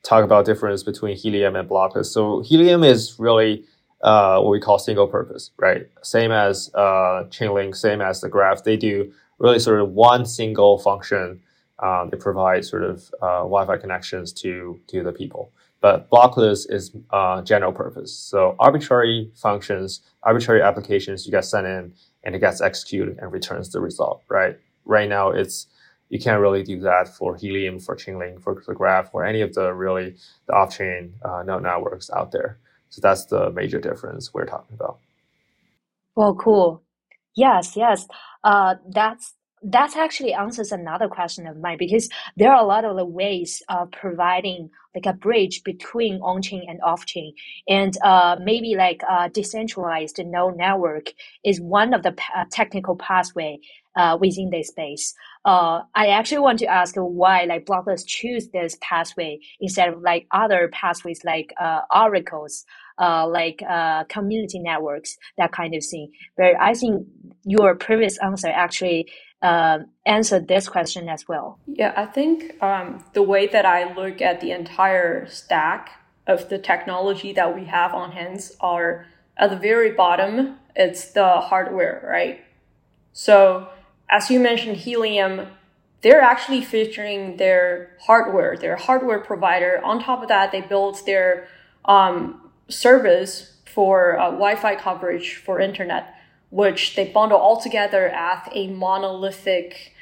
[0.04, 2.06] talk about difference between Helium and blockless.
[2.06, 3.64] So Helium is really
[4.02, 5.88] uh, what we call single purpose, right?
[6.02, 8.64] Same as uh, Chainlink, same as the graph.
[8.64, 11.40] They do really sort of one single function.
[11.80, 15.52] Um, they provide sort of uh, Wi-Fi connections to to the people.
[15.80, 18.12] But blockless is uh, general purpose.
[18.12, 21.92] So arbitrary functions, arbitrary applications you get sent in,
[22.24, 24.24] and it gets executed and returns the result.
[24.28, 24.58] Right.
[24.84, 25.66] Right now, it's
[26.08, 29.54] you can't really do that for Helium, for Chainlink, for the Graph, or any of
[29.54, 32.58] the really the off-chain uh, node networks out there.
[32.90, 34.98] So that's the major difference we're talking about.
[36.16, 36.82] Well, cool.
[37.36, 38.06] Yes, yes.
[38.42, 42.96] Uh, that's that actually answers another question of mine because there are a lot of
[42.96, 47.34] the ways of providing like a bridge between on-chain and off-chain
[47.68, 51.12] and uh, maybe like a decentralized node network
[51.44, 53.58] is one of the uh, technical pathway
[53.96, 58.76] uh, within this space uh, i actually want to ask why like Blockless choose this
[58.80, 62.64] pathway instead of like other pathways like uh, oracles
[62.98, 66.10] uh, like uh, community networks, that kind of thing.
[66.36, 67.06] But I think
[67.44, 69.08] your previous answer actually
[69.42, 71.58] uh, answered this question as well.
[71.66, 75.90] Yeah, I think um, the way that I look at the entire stack
[76.26, 81.40] of the technology that we have on hands are at the very bottom, it's the
[81.40, 82.40] hardware, right?
[83.12, 83.68] So,
[84.10, 85.48] as you mentioned, Helium,
[86.00, 89.80] they're actually featuring their hardware, their hardware provider.
[89.84, 91.48] On top of that, they built their
[91.84, 96.14] um, service for uh, Wi-Fi coverage for internet,
[96.50, 99.94] which they bundle all together as a monolithic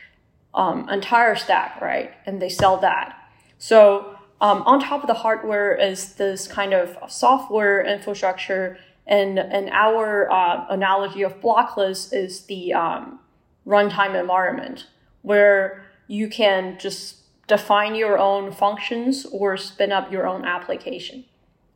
[0.54, 2.12] um, entire stack, right?
[2.26, 3.16] And they sell that.
[3.58, 9.70] So um, on top of the hardware is this kind of software infrastructure, and and
[9.70, 13.20] our uh, analogy of blockless is the um,
[13.66, 14.86] runtime environment
[15.22, 21.24] where you can just define your own functions or spin up your own application.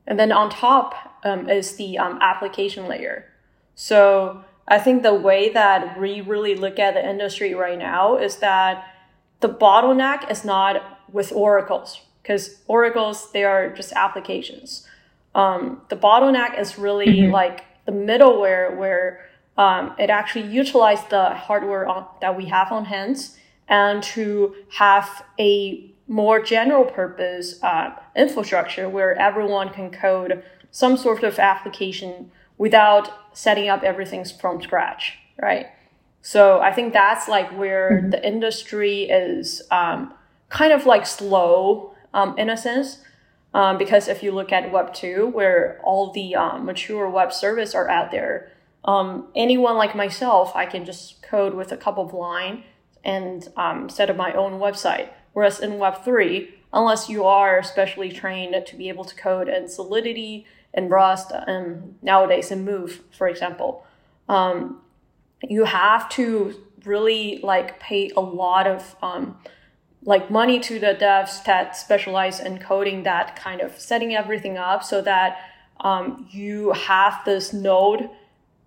[0.06, 3.26] And then on top um, is the um, application layer.
[3.74, 8.36] So I think the way that we really look at the industry right now is
[8.36, 8.84] that
[9.40, 14.86] the bottleneck is not with oracles because oracles they are just applications.
[15.34, 17.32] Um, the bottleneck is really mm-hmm.
[17.32, 19.26] like the middleware where
[19.60, 23.36] um, it actually utilizes the hardware on, that we have on hands
[23.68, 31.22] and to have a more general purpose uh, infrastructure where everyone can code some sort
[31.22, 35.66] of application without setting up everything from scratch, right?
[36.22, 38.10] So I think that's like where mm-hmm.
[38.10, 40.14] the industry is um,
[40.48, 43.00] kind of like slow um, in a sense.
[43.52, 47.74] Um, because if you look at Web 2, where all the um, mature web services
[47.74, 48.50] are out there,
[48.84, 52.64] um, anyone like myself, I can just code with a couple of lines
[53.04, 55.10] and um, set up my own website.
[55.32, 60.46] Whereas in Web3, unless you are specially trained to be able to code in Solidity
[60.72, 63.86] and Rust and nowadays in Move, for example,
[64.28, 64.80] um,
[65.42, 69.36] you have to really like pay a lot of um,
[70.02, 74.82] like money to the devs that specialize in coding that kind of setting everything up
[74.82, 75.38] so that
[75.80, 78.08] um, you have this node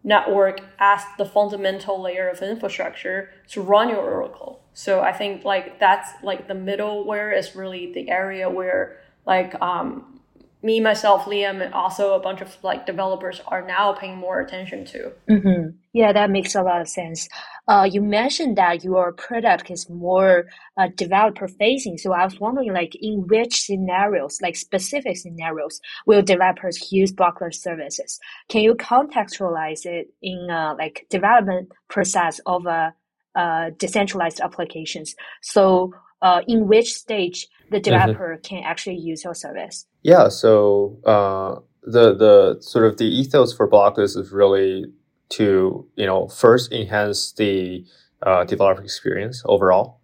[0.04, 4.62] network as the fundamental layer of infrastructure to run your Oracle.
[4.74, 10.20] So I think like that's like the middleware is really the area where like um,
[10.62, 14.86] me myself, Liam, and also a bunch of like developers are now paying more attention
[14.86, 15.12] to.
[15.30, 15.70] Mm-hmm.
[15.94, 17.30] Yeah, that makes a lot of sense.
[17.68, 20.46] Uh, you mentioned that your product is more
[20.78, 21.98] uh, developer facing.
[21.98, 27.56] So I was wondering, like, in which scenarios, like specific scenarios, will developers use Blockless
[27.56, 28.20] services?
[28.50, 32.94] Can you contextualize it in uh, like development process of a
[33.36, 35.16] uh, decentralized applications?
[35.42, 37.84] So, uh, in which stage the mm-hmm.
[37.84, 38.56] developer mm-hmm.
[38.56, 39.86] can actually use your service?
[40.04, 40.30] Yeah.
[40.30, 44.86] So uh, the the sort of the ethos for Blockless is really
[45.30, 47.86] to you know first enhance the
[48.22, 50.00] uh, developer experience overall,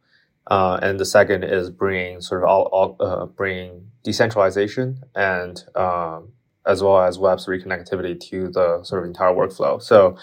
[0.47, 6.29] uh, and the second is bringing sort of all, all uh, bringing decentralization and um,
[6.65, 9.81] as well as Web three connectivity to the sort of entire workflow.
[9.81, 10.17] So.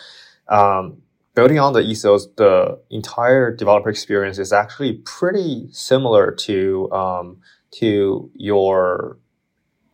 [0.49, 1.03] Um,
[1.35, 7.39] building on the ethos, the entire developer experience is actually pretty similar to um,
[7.73, 9.19] to your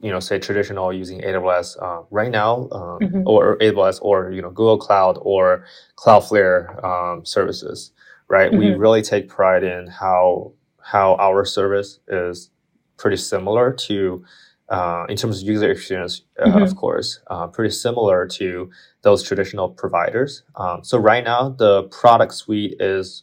[0.03, 3.23] you know, say traditional using AWS uh, right now, um, mm-hmm.
[3.25, 5.65] or AWS, or you know, Google Cloud or
[5.97, 7.93] Cloudflare um, services,
[8.29, 8.51] right?
[8.51, 8.59] Mm-hmm.
[8.59, 12.51] We really take pride in how how our service is
[12.97, 14.25] pretty similar to,
[14.69, 16.62] uh, in terms of user experience, uh, mm-hmm.
[16.62, 18.69] of course, uh, pretty similar to
[19.03, 20.43] those traditional providers.
[20.57, 23.23] Um, so right now, the product suite is.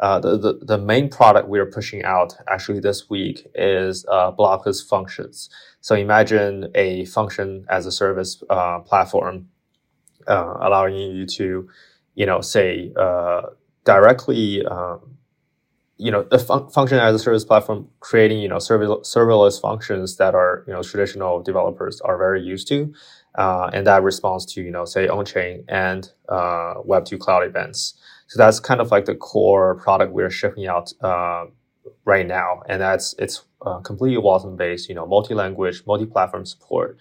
[0.00, 4.86] Uh, the, the, the main product we're pushing out actually this week is uh, blockless
[4.86, 5.50] functions.
[5.80, 9.48] So imagine a function as a service uh, platform
[10.26, 11.68] uh, allowing you to,
[12.14, 13.42] you know, say uh,
[13.84, 15.16] directly, um,
[15.98, 20.16] you know, the fun- function as a service platform creating, you know, server- serverless functions
[20.16, 22.92] that are, you know, traditional developers are very used to.
[23.36, 27.94] Uh, and that responds to, you know, say on-chain and Web2 cloud events.
[28.26, 31.46] So that's kind of like the core product we're shipping out uh,
[32.04, 36.98] right now, and that's it's uh, completely Wasm based, you know, multi-language, multi-platform support.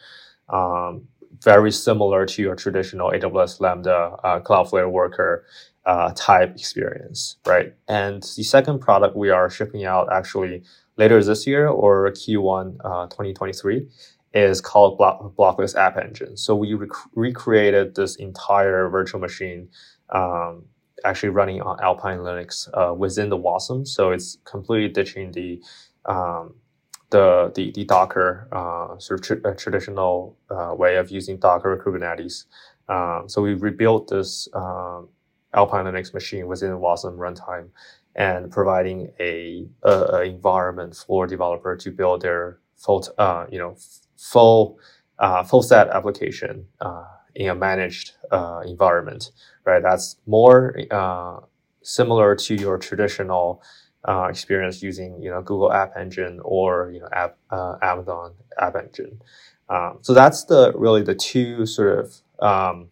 [0.49, 1.07] Um,
[1.41, 5.45] very similar to your traditional AWS Lambda uh, Cloudflare worker
[5.85, 7.73] uh, type experience, right?
[7.87, 10.63] And the second product we are shipping out actually
[10.97, 13.87] later this year or Q1 uh, 2023
[14.33, 16.37] is called Block- Blockless App Engine.
[16.37, 19.69] So we rec- recreated this entire virtual machine
[20.09, 20.65] um,
[21.03, 23.87] actually running on Alpine Linux uh, within the Wasm.
[23.87, 25.61] So it's completely ditching the
[26.05, 26.55] um,
[27.13, 31.77] the, the, the Docker uh, sort of tr- traditional uh, way of using Docker or
[31.77, 32.45] Kubernetes.
[32.89, 35.09] Um, so we rebuilt this um,
[35.53, 37.69] Alpine Linux machine within the Wasm runtime
[38.15, 43.75] and providing a, a, a, environment for developer to build their full, uh, you know,
[44.17, 44.79] full,
[45.19, 49.31] uh, full set application uh, in a managed uh, environment,
[49.65, 49.81] right?
[49.81, 51.39] That's more uh,
[51.81, 53.61] similar to your traditional
[54.07, 57.37] uh, experience using, you know, Google App Engine or you know, App,
[57.81, 59.21] Amazon App Engine.
[59.69, 62.89] Um, so that's the really the two sort of um,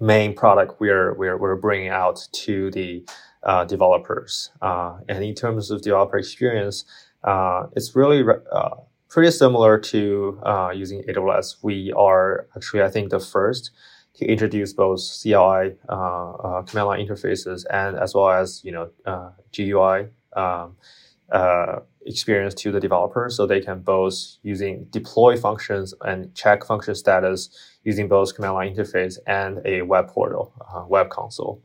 [0.00, 3.04] main product we're we're we're bringing out to the
[3.42, 4.50] uh, developers.
[4.60, 6.84] Uh, and in terms of developer experience,
[7.22, 8.70] uh, it's really uh,
[9.14, 11.58] pretty similar to uh, using AWS.
[11.62, 13.70] We are actually, I think, the first
[14.16, 18.90] to introduce both CLI uh, command line interfaces and as well as you know
[19.56, 20.08] GUI.
[20.34, 20.76] Um,
[22.06, 27.48] experience to the developer so they can both using deploy functions and check function status
[27.84, 31.62] using both command line interface and a web portal, uh, web console.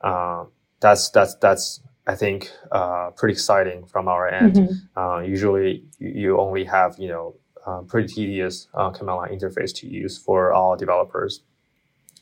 [0.00, 0.44] Uh,
[0.80, 4.54] that's that's that's I think uh, pretty exciting from our end.
[4.54, 4.98] Mm-hmm.
[4.98, 7.34] Uh, usually, you only have you know
[7.66, 11.42] uh, pretty tedious uh, command line interface to use for all developers.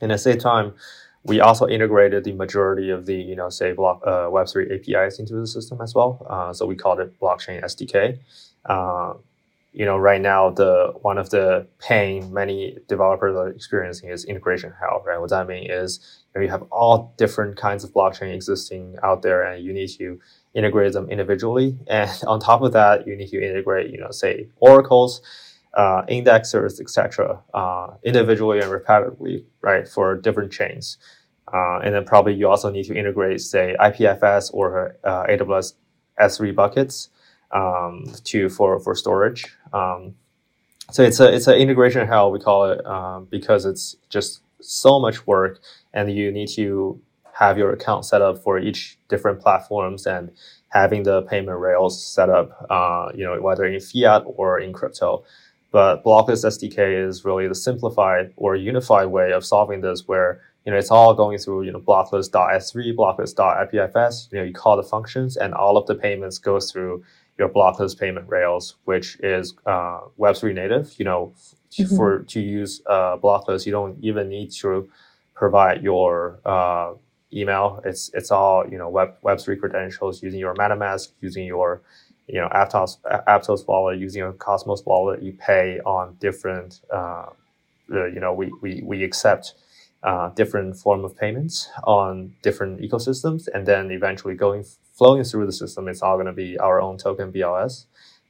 [0.01, 0.75] And at the same time,
[1.25, 5.47] we also integrated the majority of the you know say block Web3 APIs into the
[5.47, 6.53] system as well.
[6.55, 8.19] so we called it blockchain SDK
[9.73, 14.73] you know, right now the one of the pain many developers are experiencing is integration
[14.81, 15.21] hell, right?
[15.21, 19.23] What that means is you, know, you have all different kinds of blockchain existing out
[19.23, 20.19] there, and you need to
[20.55, 21.79] integrate them individually.
[21.89, 25.21] And on top of that, you need to integrate, you know, say oracles,
[25.75, 30.99] uh, indexers, etc., uh, individually and repetitively, right, for different chains.
[31.53, 35.75] Uh, and then probably you also need to integrate, say, IPFS or uh, AWS
[36.21, 37.09] S3 buckets
[37.53, 39.57] um, to for for storage.
[39.73, 40.15] Um,
[40.91, 44.99] so it's a it's an integration hell we call it um, because it's just so
[44.99, 45.61] much work,
[45.93, 47.01] and you need to
[47.35, 50.31] have your account set up for each different platforms and
[50.69, 55.25] having the payment rails set up, uh, you know, whether in fiat or in crypto.
[55.73, 60.73] But Blockless SDK is really the simplified or unified way of solving this, where you
[60.73, 64.33] know it's all going through you know blockless.s3, blockless.ipfs.
[64.33, 67.05] You know, you call the functions, and all of the payments go through
[67.41, 70.95] your blockless payment rails, which is uh, Web3 native.
[70.99, 71.33] You know,
[71.73, 71.97] mm-hmm.
[71.97, 74.89] for to use uh, blockless, you don't even need to
[75.35, 76.93] provide your uh,
[77.33, 77.81] email.
[77.85, 81.81] It's it's all you know Web Web3 credentials using your MetaMask, using your
[82.29, 85.23] you know Aptos Aptos wallet, using your Cosmos wallet.
[85.23, 86.81] You pay on different.
[86.93, 87.27] Uh,
[87.89, 89.55] you know, we we we accept.
[90.03, 95.53] Uh, different form of payments on different ecosystems, and then eventually going flowing through the
[95.53, 97.85] system, it's all going to be our own token BLS.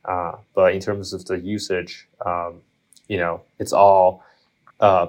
[0.05, 2.63] Uh, but in terms of the usage, um,
[3.07, 4.25] you know, it's all
[4.81, 5.07] uh,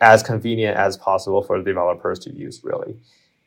[0.00, 2.96] as convenient as possible for the developers to use, really.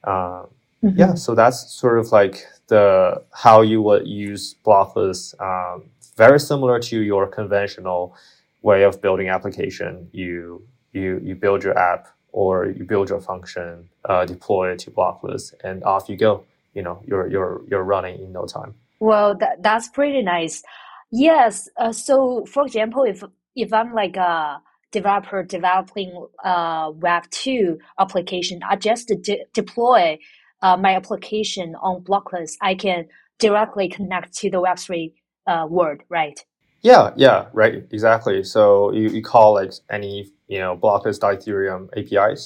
[0.03, 0.45] Uh,
[0.83, 0.89] mm-hmm.
[0.95, 5.33] Yeah, so that's sort of like the how you would use blockless.
[5.41, 8.15] Um, very similar to your conventional
[8.61, 10.09] way of building application.
[10.11, 14.91] You you you build your app or you build your function, uh, deploy it to
[14.91, 16.43] blockless, and off you go.
[16.73, 18.75] You know you're you're you're running in no time.
[18.99, 20.63] Well that, that's pretty nice.
[21.11, 23.23] Yes uh, so for example if
[23.57, 24.61] if i'm like a
[24.91, 30.17] developer developing a web 2 application i just de- deploy
[30.61, 33.05] uh, my application on blockless i can
[33.39, 35.11] directly connect to the web3
[35.47, 36.45] uh, world right
[36.87, 40.13] yeah yeah right exactly so you, you call like any
[40.47, 42.41] you know blockless ethereum apis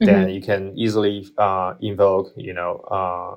[0.00, 0.06] mm-hmm.
[0.06, 3.32] then you can easily uh, invoke you know uh,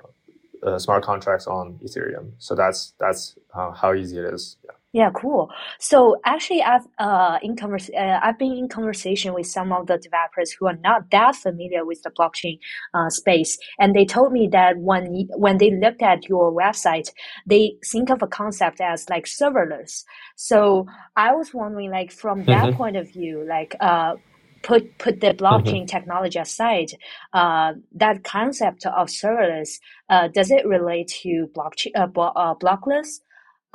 [0.65, 2.31] uh, smart contracts on Ethereum.
[2.39, 4.57] So that's that's uh, how easy it is.
[4.65, 4.71] Yeah.
[4.95, 5.51] Yeah, cool.
[5.77, 9.97] So actually, I've uh, in convers- uh, I've been in conversation with some of the
[9.97, 12.59] developers who are not that familiar with the blockchain
[12.93, 17.09] uh, space, and they told me that when when they looked at your website,
[17.45, 20.05] they think of a concept as like serverless.
[20.37, 20.85] So
[21.17, 22.77] I was wondering, like from that mm-hmm.
[22.77, 24.15] point of view, like uh,
[24.63, 25.97] put put the blockchain mm-hmm.
[25.97, 26.91] technology aside,
[27.33, 33.19] uh, that concept of serverless uh, does it relate to blockchain uh, uh, blockless,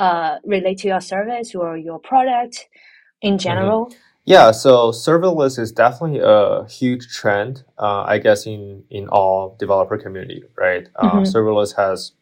[0.01, 2.69] uh, relate to your service or your product
[3.21, 3.39] in mm-hmm.
[3.39, 3.87] general?
[3.87, 3.99] Mm-hmm.
[4.25, 9.99] Yeah, so serverless is definitely a huge trend, uh, I guess, in in all developer
[9.99, 10.89] community, right?
[10.97, 11.23] Uh, mm-hmm.
[11.23, 12.13] Serverless has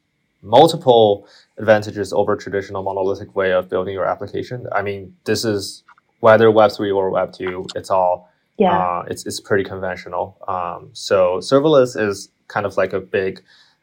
[0.42, 4.66] multiple advantages over traditional monolithic way of building your application.
[4.72, 5.82] I mean, this is
[6.20, 10.36] whether Web three or Web two, it's all yeah, uh, it's it's pretty conventional.
[10.46, 13.42] Um, so serverless is kind of like a big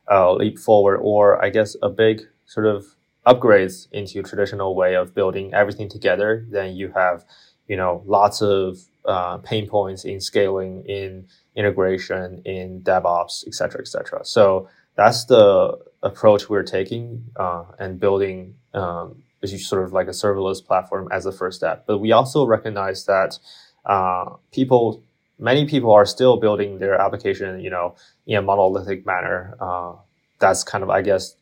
[0.09, 2.95] uh, leap forward, or I guess a big sort of
[3.25, 6.45] upgrades into traditional way of building everything together.
[6.49, 7.25] Then you have,
[7.67, 13.81] you know, lots of uh, pain points in scaling, in integration, in DevOps, et cetera,
[13.81, 14.23] et cetera.
[14.25, 20.65] So that's the approach we're taking uh, and building um, sort of like a serverless
[20.65, 21.85] platform as a first step.
[21.85, 23.37] But we also recognize that
[23.85, 25.03] uh, people,
[25.37, 27.95] many people are still building their application, you know,
[28.25, 29.55] in a monolithic manner.
[29.59, 29.93] Uh,
[30.39, 31.35] that's kind of, I guess,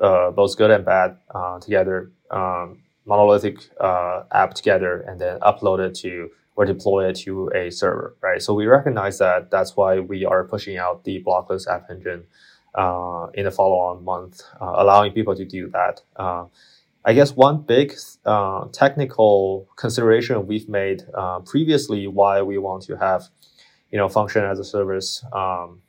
[0.00, 2.10] uh, both good and bad uh, together.
[2.30, 7.70] Um, monolithic uh, app together and then upload it to or deploy it to a
[7.70, 8.42] server, right?
[8.42, 9.50] So we recognize that.
[9.50, 12.24] That's why we are pushing out the blockless app engine
[12.74, 16.02] uh, in the follow-on month, allowing people to do that.
[17.08, 17.94] I guess one big
[18.26, 23.28] uh, technical consideration we've made uh, previously why we want to have,
[23.90, 25.80] you know, function as a service um,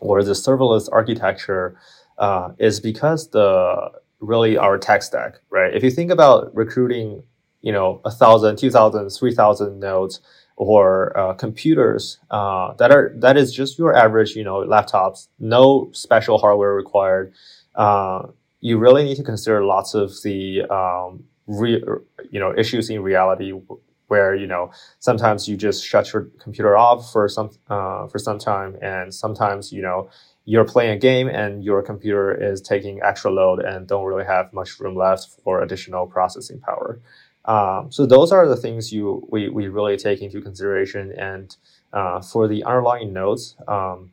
[0.00, 1.78] or the serverless architecture
[2.18, 3.90] uh, is because the
[4.20, 5.74] really our tech stack, right?
[5.74, 7.22] If you think about recruiting,
[7.60, 10.20] you know, a thousand, two thousand, three thousand nodes
[10.56, 15.90] or uh, computers uh, that are that is just your average, you know, laptops, no
[15.92, 17.32] special hardware required.
[17.74, 18.26] Uh,
[18.60, 21.82] you really need to consider lots of the um, re-
[22.30, 23.52] you know issues in reality
[24.08, 28.38] where you know sometimes you just shut your computer off for some uh, for some
[28.38, 30.08] time and sometimes you know
[30.44, 34.52] you're playing a game and your computer is taking extra load and don't really have
[34.52, 37.00] much room left for additional processing power
[37.44, 41.56] um, so those are the things you we, we really take into consideration and
[41.92, 44.10] uh, for the underlying nodes um,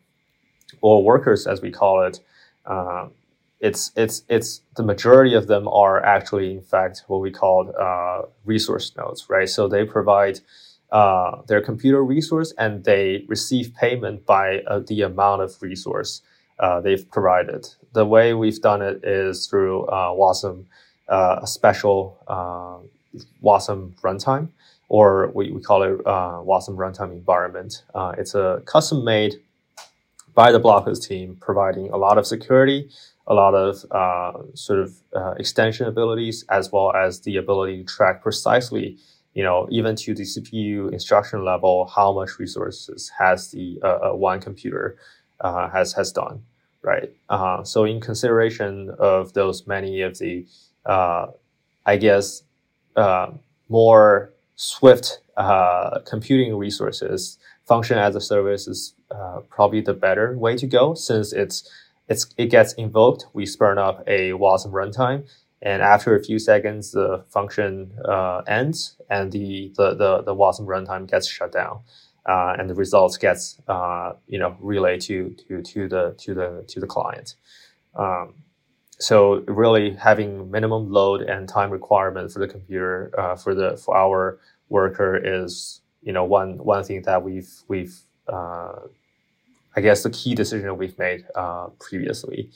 [0.82, 2.20] or workers as we call it
[2.66, 3.08] uh,
[3.60, 8.22] it's it's it's the majority of them are actually in fact what we call uh,
[8.46, 9.50] resource nodes, right?
[9.50, 10.40] So they provide
[10.92, 16.22] uh, their computer resource and they receive payment by uh, the amount of resource
[16.60, 17.68] uh, they've provided.
[17.94, 20.66] The way we've done it is through uh, Wasm,
[21.08, 22.18] uh, a special
[23.44, 24.50] Wasm runtime,
[24.90, 27.84] or we, we call it Wasm runtime environment.
[28.18, 29.36] it's a custom made
[30.36, 32.90] by the Blockless team, providing a lot of security
[33.30, 37.84] a lot of uh, sort of uh, extension abilities as well as the ability to
[37.84, 38.98] track precisely,
[39.40, 44.12] you know, even to the CPU instruction level, how much resources has the uh, uh
[44.14, 44.98] one computer
[45.40, 46.44] uh, has has done,
[46.82, 47.10] right?
[47.30, 50.46] Uh, so in consideration of those many of the,
[50.86, 52.44] I guess,
[53.70, 55.22] more swift
[56.06, 58.94] computing resources, function as a service is
[59.50, 61.58] probably the better way to go since it's
[62.10, 65.20] it's, it gets invoked, we spurn up a WASM runtime,
[65.62, 70.66] and after a few seconds, the function uh, ends, and the, the, the, the WASM
[70.66, 71.82] runtime gets shut down.
[72.26, 76.64] Uh, and the results gets uh, you know relayed to to to the to the
[76.68, 77.36] to the client.
[77.96, 78.36] Um,
[79.00, 83.96] so really having minimum load and time requirement for the computer uh, for the for
[83.98, 87.98] our worker is you know one one thing that we've we've
[88.28, 88.74] uh,
[89.76, 92.52] I guess the key decision that we've made uh, previously.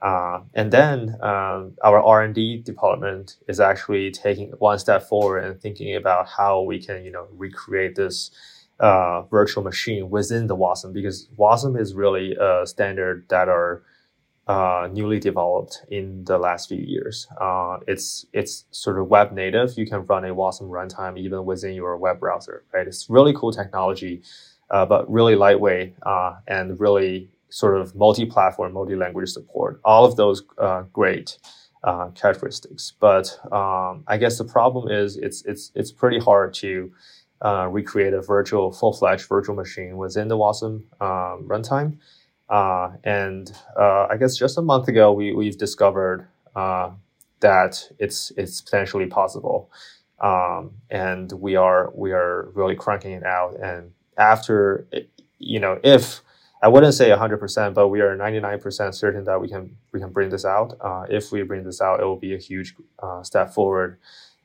[0.00, 5.96] Uh, and then um, our R&D department is actually taking one step forward and thinking
[5.96, 8.30] about how we can, you know, recreate this
[8.80, 13.82] uh, virtual machine within the WASM because WASM is really a standard that are
[14.46, 17.26] uh, newly developed in the last few years.
[17.40, 19.76] Uh, it's it's sort of web native.
[19.76, 22.86] You can run a WASM runtime even within your web browser, right?
[22.86, 24.22] It's really cool technology
[24.70, 29.80] uh, but really lightweight uh, and really sort of multi-platform, multi-language support.
[29.84, 31.38] All of those uh, great
[31.84, 32.92] uh, characteristics.
[32.98, 36.92] But um, I guess the problem is it's it's it's pretty hard to
[37.40, 41.98] uh, recreate a virtual, full-fledged virtual machine within the Wasm um, runtime.
[42.48, 49.06] Uh, and I guess just a month ago, we we've discovered that it's it's potentially
[49.06, 49.70] possible.
[50.20, 54.86] Um, and we are we are really cranking it out and after,
[55.38, 56.22] you know, if
[56.60, 60.30] I wouldn't say 100%, but we are 99% certain that we can we can bring
[60.30, 60.76] this out.
[60.80, 63.98] Uh, if we bring this out, it will be a huge uh, step forward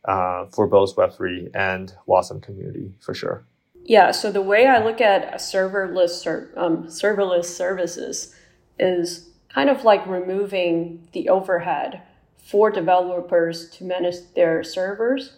[0.05, 3.45] uh, for both Web3 and Wasm community for sure.
[3.85, 8.33] Yeah, so the way I look at serverless ser- um, serverless services
[8.79, 12.01] is kind of like removing the overhead
[12.37, 15.37] for developers to manage their servers,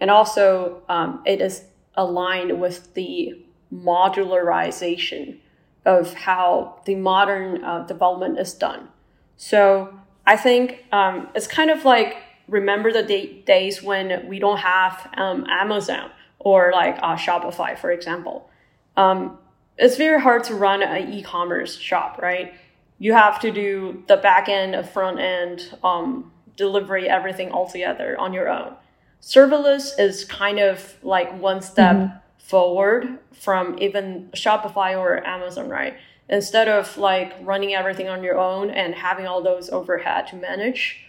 [0.00, 1.64] and also um, it is
[1.96, 5.38] aligned with the modularization
[5.84, 8.88] of how the modern uh, development is done.
[9.36, 12.16] So I think um, it's kind of like
[12.48, 17.90] remember the day- days when we don't have um, Amazon or like uh, Shopify, for
[17.90, 18.48] example.
[18.96, 19.38] Um,
[19.76, 22.54] it's very hard to run an e-commerce shop, right?
[22.98, 28.32] You have to do the back end, front end, um, delivery, everything all together on
[28.32, 28.74] your own.
[29.20, 32.16] Serverless is kind of like one step mm-hmm.
[32.44, 35.94] Forward from even Shopify or Amazon, right?
[36.28, 41.00] Instead of like running everything on your own and having all those overhead to manage,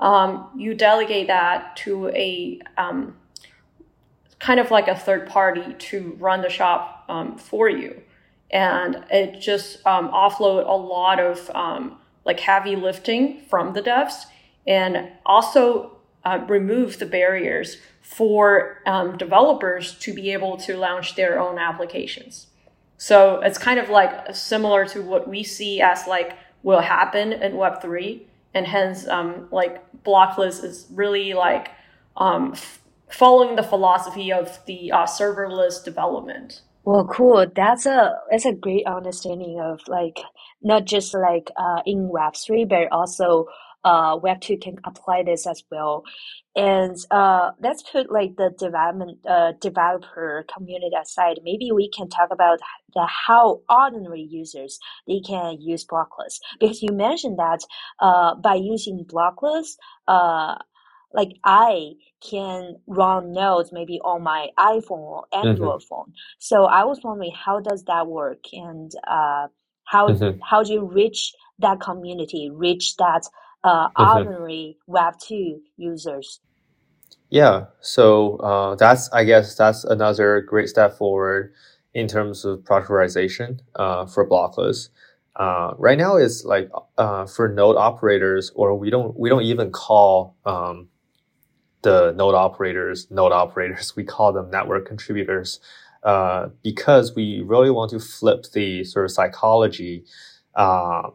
[0.00, 3.16] um, you delegate that to a um,
[4.38, 8.02] kind of like a third party to run the shop um, for you.
[8.50, 14.26] And it just um, offload a lot of um, like heavy lifting from the devs
[14.66, 21.40] and also uh, remove the barriers for um, developers to be able to launch their
[21.40, 22.48] own applications.
[22.98, 27.54] So it's kind of like similar to what we see as like will happen in
[27.54, 28.22] Web3.
[28.54, 31.70] And hence, um, like Blockless is really like
[32.16, 32.54] um,
[33.10, 36.62] following the philosophy of the uh, serverless development.
[36.84, 37.46] Well, cool.
[37.54, 40.20] That's a that's a great understanding of like
[40.62, 43.46] not just like uh, in Web three, but also
[43.84, 46.04] uh, Web two can apply this as well.
[46.54, 51.40] And uh, let's put like the development uh, developer community aside.
[51.42, 52.58] Maybe we can talk about
[52.94, 57.60] the how ordinary users they can use Blockless because you mentioned that
[58.00, 59.76] uh, by using Blockless,
[60.06, 60.56] uh,
[61.14, 65.88] like I can run nodes maybe on my iPhone or Android mm-hmm.
[65.88, 66.12] phone.
[66.38, 69.48] So I was wondering how does that work and uh,
[69.84, 70.38] how mm-hmm.
[70.40, 73.22] how do you reach that community, reach that
[73.64, 74.02] uh, mm-hmm.
[74.02, 76.40] ordinary Web two users?
[77.30, 81.52] Yeah, so uh, that's I guess that's another great step forward
[81.94, 84.90] in terms of productization uh, for Blockless.
[85.36, 89.70] Uh, right now, it's like uh, for node operators, or we don't we don't even
[89.70, 90.88] call um,
[91.82, 95.60] the node operators, node operators, we call them network contributors,
[96.02, 100.04] uh, because we really want to flip the sort of psychology
[100.54, 101.10] uh,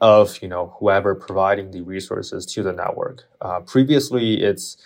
[0.00, 3.24] of you know whoever providing the resources to the network.
[3.40, 4.76] Uh, previously, it's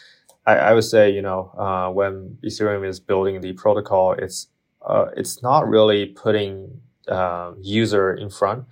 [0.47, 4.49] I, I, would say you know uh, when Ethereum is building the protocol, it's
[4.87, 8.65] uh, it's not really putting uh, user in front.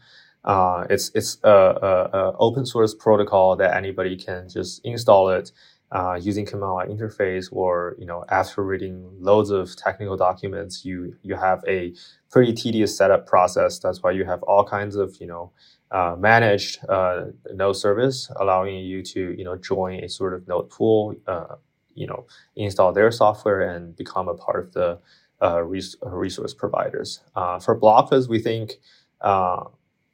[0.91, 5.53] it's it's a, a, a open source protocol that anybody can just install it
[5.93, 11.17] uh, using command line interface or you know after reading loads of technical documents you
[11.23, 11.95] you have a
[12.31, 13.79] pretty tedious setup process.
[13.79, 15.53] That's why you have all kinds of you know
[15.93, 20.69] uh, managed uh, node service allowing you to you know join a sort of node
[20.71, 21.55] pool uh,
[21.95, 22.27] you know
[22.57, 24.99] install their software and become a part of the
[25.43, 27.21] uh, res- resource providers.
[27.35, 28.73] For Blockless we think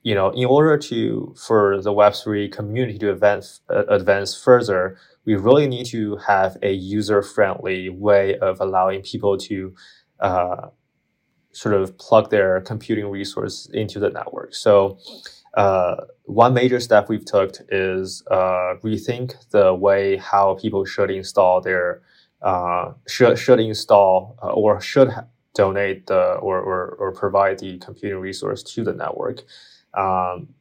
[0.03, 5.67] you know in order to for the web3 community to advance advance further we really
[5.69, 9.75] need to have a user friendly way of allowing people to
[10.21, 10.69] uh,
[11.53, 14.55] sort of plug their computing resource into the network.
[14.55, 14.99] So
[15.55, 21.61] uh, one major step we've took is uh, rethink the way how people should install
[21.61, 22.03] their
[22.43, 25.11] uh, should should install uh, or should
[25.55, 29.43] donate the or, or or provide the computing resource to the network.
[29.95, 30.55] Um,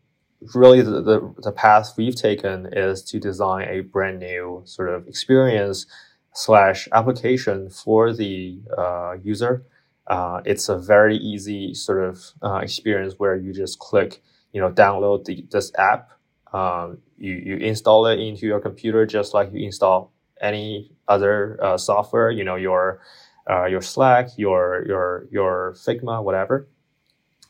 [0.55, 5.07] really the, the, the path we've taken is to design a brand new sort of
[5.07, 5.85] experience
[6.33, 9.63] slash application for the uh, user.
[10.07, 14.21] Uh, it's a very easy sort of uh, experience where you just click,
[14.51, 16.09] you know, download the, this app.
[16.53, 20.11] Um, you, you install it into your computer just like you install
[20.41, 23.01] any other uh, software, you know, your
[23.49, 26.67] uh, your Slack, your your your Figma, whatever.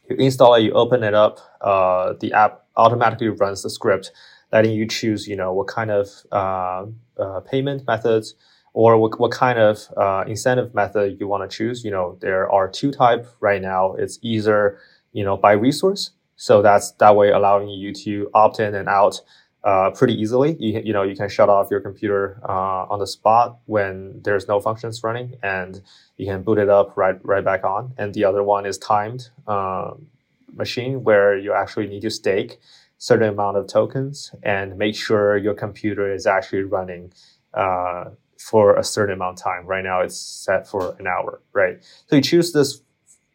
[0.10, 1.39] You install it, you open it up.
[1.62, 4.12] Uh, the app automatically runs the script,
[4.52, 6.86] letting you choose, you know, what kind of uh,
[7.18, 8.36] uh, payment methods
[8.74, 11.84] or what, what kind of uh, incentive method you want to choose.
[11.84, 13.93] You know, there are two type right now.
[13.93, 14.80] It's either,
[15.14, 16.12] you know, by resource.
[16.36, 19.22] So that's that way allowing you to opt in and out
[19.64, 20.55] uh, pretty easily.
[20.59, 24.47] You, you know, you can shut off your computer uh, on the spot when there's
[24.47, 25.82] no functions running, and
[26.18, 27.93] you can boot it up right right back on.
[27.97, 29.30] And the other one is timed.
[29.47, 30.07] Um,
[30.53, 32.59] machine where you actually need to stake
[32.97, 37.12] certain amount of tokens and make sure your computer is actually running
[37.53, 38.05] uh,
[38.38, 39.66] for a certain amount of time.
[39.66, 41.80] Right now, it's set for an hour, right?
[42.07, 42.82] So you choose this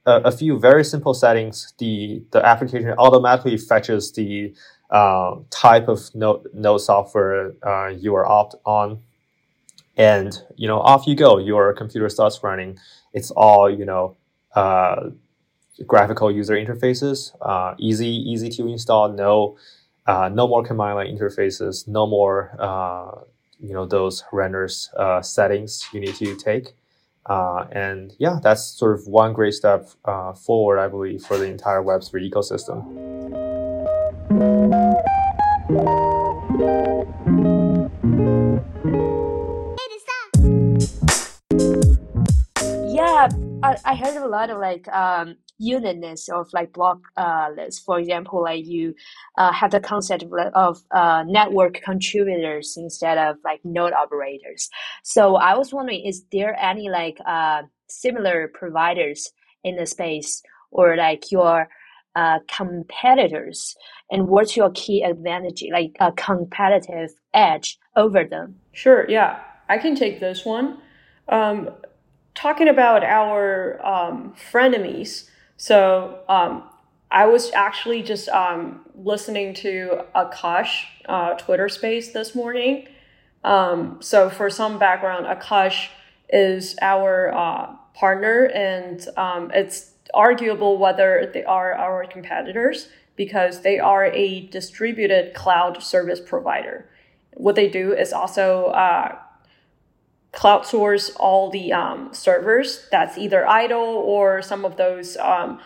[0.06, 1.72] uh, a few very simple settings.
[1.78, 4.54] The the application automatically fetches the
[4.90, 9.02] uh, type of node, node software uh, you are opt on,
[9.96, 11.38] and you know off you go.
[11.38, 12.78] Your computer starts running.
[13.12, 14.16] It's all you know.
[14.54, 15.10] Uh,
[15.86, 19.12] graphical user interfaces, uh, easy easy to install.
[19.12, 19.58] No,
[20.06, 21.86] uh, no more command line interfaces.
[21.86, 23.20] No more uh,
[23.60, 24.88] you know those renders
[25.20, 26.74] settings you need to take.
[27.26, 31.46] Uh, and yeah, that's sort of one great step uh, forward, I believe, for the
[31.46, 33.65] entire Web3 ecosystem.
[35.76, 35.82] Yeah,
[43.62, 47.82] I, I heard a lot of like um, uniqueness of like block uh, lists.
[47.84, 48.94] For example, like you
[49.36, 54.70] uh, have the concept of, of uh, network contributors instead of like node operators.
[55.04, 59.30] So I was wondering, is there any like uh, similar providers
[59.62, 61.68] in the space or like your
[62.16, 63.76] uh, competitors?
[64.10, 68.56] And what's your key advantage, like a competitive edge over them?
[68.72, 70.78] Sure, yeah, I can take this one.
[71.28, 71.70] Um,
[72.34, 76.64] talking about our um, frenemies, so um,
[77.10, 82.88] I was actually just um, listening to Akash uh, Twitter space this morning.
[83.44, 85.88] Um, so for some background, Akash
[86.28, 93.78] is our uh, partner, and um, it's arguable whether they are our competitors because they
[93.78, 96.88] are a distributed cloud service provider.
[97.32, 99.16] What they do is also uh,
[100.32, 105.60] cloud source all the um, servers that's either idle or some of those um,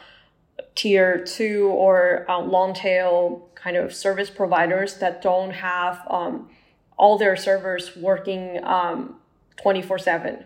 [0.74, 6.48] tier two or um, long tail kind of service providers that don't have um,
[6.96, 9.16] all their servers working um,
[9.60, 10.44] 24 7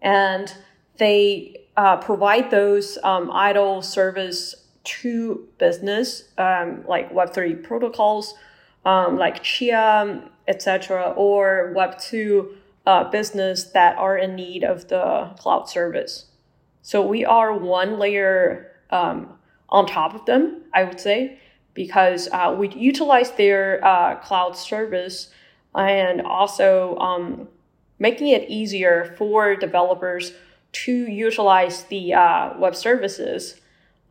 [0.00, 0.54] and
[0.96, 4.54] they uh, provide those um, idle service
[4.84, 8.34] to business like web3 protocols
[8.84, 12.48] like chia etc or web2
[12.88, 16.24] uh, business that are in need of the cloud service.
[16.80, 19.34] So we are one layer um,
[19.68, 21.38] on top of them, I would say,
[21.74, 25.28] because uh, we utilize their uh, cloud service
[25.74, 27.48] and also um,
[27.98, 30.32] making it easier for developers
[30.72, 33.60] to utilize the uh, web services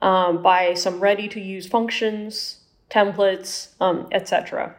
[0.02, 4.76] um, by some ready to use functions, templates, um, etc.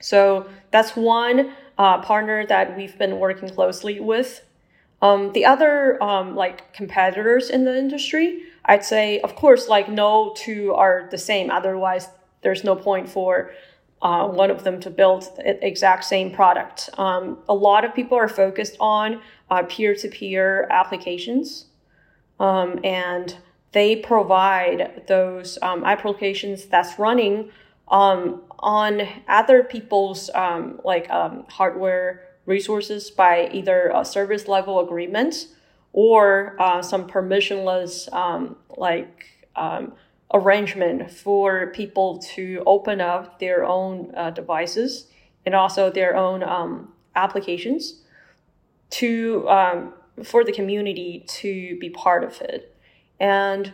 [0.00, 4.44] So that's one uh, partner that we've been working closely with.
[5.02, 10.34] Um, the other um, like competitors in the industry, I'd say, of course, like no
[10.36, 11.50] two are the same.
[11.50, 12.08] Otherwise,
[12.42, 13.52] there's no point for
[14.02, 16.90] uh, one of them to build the exact same product.
[16.98, 19.20] Um, a lot of people are focused on
[19.50, 21.66] uh, peer-to-peer applications,
[22.38, 23.36] um, and
[23.72, 27.50] they provide those um, applications that's running
[27.88, 35.46] um, on other people's um, like um, hardware resources by either a service level agreement
[35.92, 39.26] or uh, some permissionless um, like
[40.32, 45.08] arrangement for people to open up their own uh, devices
[45.44, 48.00] and also their own applications
[48.90, 52.76] to um, for the community to be part of it
[53.18, 53.72] and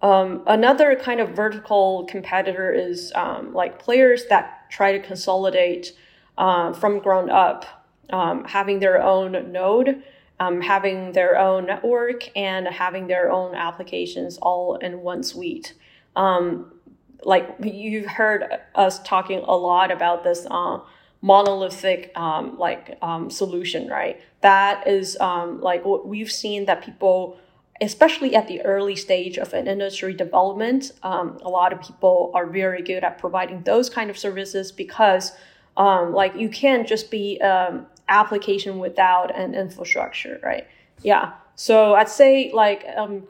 [0.00, 5.92] um, another kind of vertical competitor is um, like players that try to consolidate
[6.36, 10.02] uh, from ground up, um, having their own node,
[10.38, 15.74] um, having their own network, and having their own applications all in one suite.
[16.14, 16.72] Um,
[17.24, 18.44] like you've heard
[18.76, 20.78] us talking a lot about this uh,
[21.20, 22.98] monolithic um, like
[23.28, 24.20] solution, right?
[24.40, 27.38] That is like what we've seen that people
[27.80, 32.46] especially at the early stage of an industry development, um, a lot of people are
[32.46, 35.32] very good at providing those kind of services because,
[35.76, 40.66] um, like, you can't just be um, application without an infrastructure, right?
[41.02, 41.32] Yeah.
[41.54, 43.24] So I'd say like um,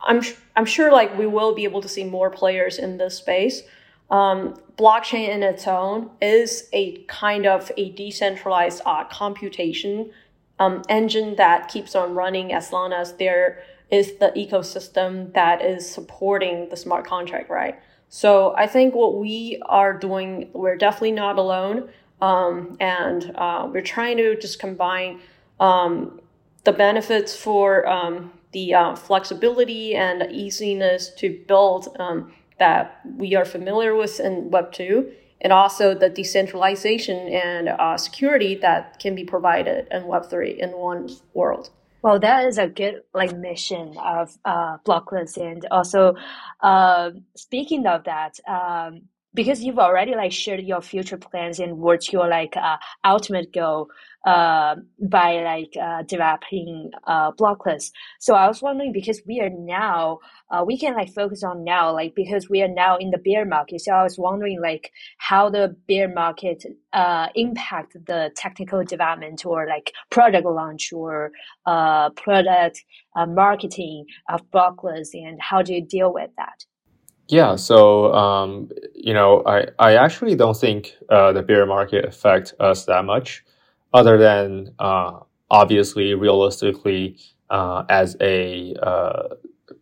[0.00, 0.22] I'm
[0.54, 3.62] I'm sure like we will be able to see more players in this space.
[4.10, 10.10] Um, blockchain in its own is a kind of a decentralized uh, computation
[10.58, 15.88] um, engine that keeps on running as long as there is the ecosystem that is
[15.88, 17.78] supporting the smart contract, right?
[18.08, 21.88] So I think what we are doing, we're definitely not alone.
[22.20, 25.20] Um, and uh, we're trying to just combine
[25.60, 26.20] um,
[26.64, 33.44] the benefits for um, the uh, flexibility and easiness to build um, that we are
[33.44, 39.24] familiar with in Web 2 and also the decentralization and uh, security that can be
[39.24, 41.70] provided in Web3 in one world.
[42.02, 46.14] Well, that is a good like mission of uh, Blockless, and also
[46.60, 49.02] uh, speaking of that, um,
[49.36, 53.88] because you've already like shared your future plans and what's your like uh, ultimate goal
[54.26, 54.74] uh,
[55.08, 57.90] by like uh, developing uh, blockless.
[58.18, 60.18] So I was wondering because we are now
[60.50, 63.44] uh, we can like focus on now like because we are now in the bear
[63.44, 63.82] market.
[63.82, 69.68] So I was wondering like how the bear market uh, impact the technical development or
[69.68, 71.30] like product launch or
[71.66, 72.82] uh, product
[73.16, 76.64] uh, marketing of blockless and how do you deal with that?
[77.28, 82.54] Yeah, so um, you know, I, I actually don't think uh, the bear market affect
[82.60, 83.44] us that much,
[83.92, 85.20] other than uh,
[85.50, 87.18] obviously, realistically,
[87.50, 89.34] uh, as a uh,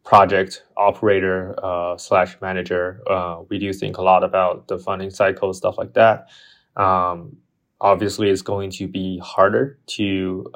[0.05, 5.53] project operator uh, slash manager, uh, we do think a lot about the funding cycle,
[5.53, 6.28] stuff like that.
[6.76, 7.36] Um,
[7.80, 10.51] obviously, it's going to be harder to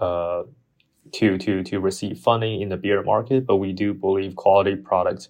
[1.13, 5.29] to to to receive funding in the bear market, but we do believe quality products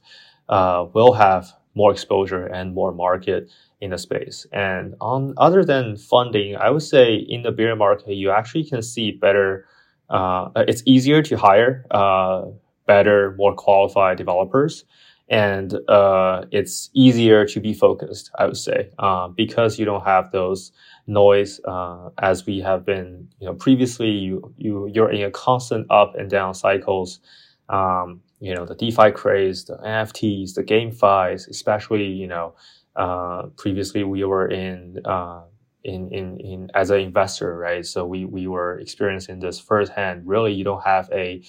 [0.49, 4.47] uh, will have more exposure and more market in the space.
[4.53, 8.83] And on other than funding, I would say in the bear market, you actually can
[8.83, 9.67] see better.
[10.11, 12.47] Uh, it's easier to hire uh,
[12.87, 14.85] better, more qualified developers,
[15.29, 18.31] and uh, it's easier to be focused.
[18.39, 20.73] I would say uh, because you don't have those
[21.07, 23.29] noise uh, as we have been.
[23.41, 27.21] You know, previously you you you're in a constant up and down cycles.
[27.69, 32.55] Um, you know, the DeFi craze, the NFTs, the GameFis, especially, you know,
[32.97, 35.43] uh, previously we were in, uh,
[35.85, 37.85] in, in, in, as an investor, right?
[37.85, 40.27] So we, we were experiencing this firsthand.
[40.27, 41.43] Really, you don't have a,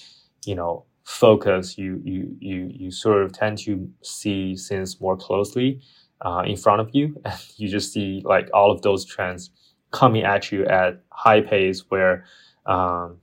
[0.44, 1.78] you know, focus.
[1.78, 5.80] You, you, you, you sort of tend to see things more closely,
[6.22, 7.20] uh, in front of you.
[7.24, 9.50] And you just see like all of those trends
[9.92, 12.24] coming at you at high pace where,
[12.66, 13.18] um,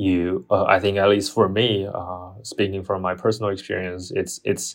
[0.00, 4.40] you uh, i think at least for me uh, speaking from my personal experience it's
[4.44, 4.66] it's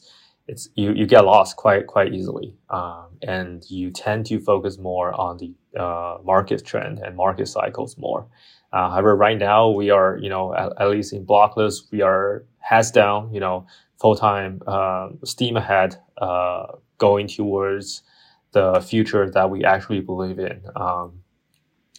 [0.48, 2.54] it's you, you get lost quite quite easily.
[2.70, 7.98] Um, and you tend to focus more on the uh, market trend and market cycles
[7.98, 8.28] more.
[8.72, 12.46] Uh, however right now we are you know at, at, least in blockless we are
[12.60, 13.66] heads down you know
[14.00, 16.66] full-time uh, steam ahead uh,
[16.98, 18.04] going towards
[18.52, 20.62] the future that we actually believe in.
[20.76, 21.22] Um,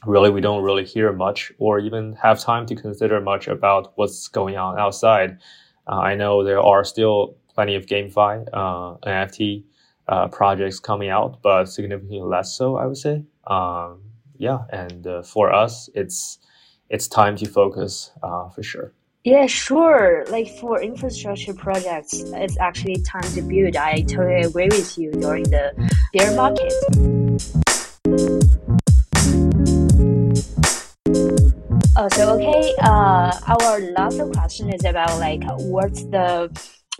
[0.05, 4.29] really we don't really hear much or even have time to consider much about what's
[4.29, 5.39] going on outside.
[5.89, 9.65] Uh, I know there are still plenty of GameFi, uh, NFT
[10.09, 13.25] uh, projects coming out, but significantly less so, I would say.
[13.47, 14.03] Um,
[14.37, 16.39] yeah, and uh, for us, it's
[16.91, 18.93] it's time to focus uh, for sure.
[19.25, 20.25] Yeah, sure.
[20.29, 23.75] Like for infrastructure projects, it's actually time to build.
[23.75, 25.73] I totally agree with you during the
[26.13, 27.26] bear market.
[32.11, 36.51] So okay, uh, our last question is about like what's the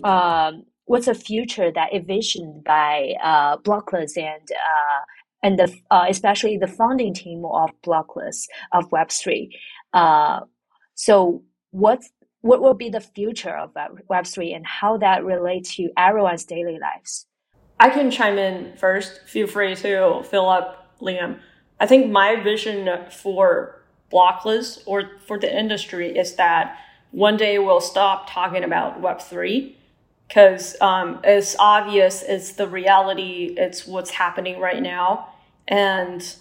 [0.05, 5.01] um, what's the future that envisioned by uh, Blockless and uh,
[5.43, 9.57] and the uh, especially the founding team of Blockless of Web three.
[9.93, 10.41] Uh,
[10.95, 12.03] so what
[12.41, 13.73] what will be the future of
[14.09, 17.27] Web three and how that relates to everyone's daily lives?
[17.79, 19.21] I can chime in first.
[19.27, 21.39] Feel free to fill up, Liam.
[21.79, 23.76] I think my vision for
[24.13, 26.79] blockless or for the industry is that
[27.11, 29.75] one day we'll stop talking about Web3
[30.29, 35.29] because um, it's obvious, it's the reality, it's what's happening right now.
[35.69, 36.35] And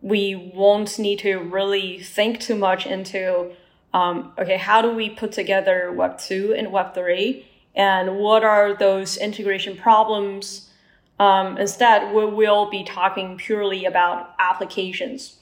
[0.00, 3.52] we won't need to really think too much into
[3.92, 7.44] um, okay, how do we put together Web 2 and Web 3?
[7.74, 10.70] And what are those integration problems?
[11.18, 15.38] Um, instead, we will be talking purely about applications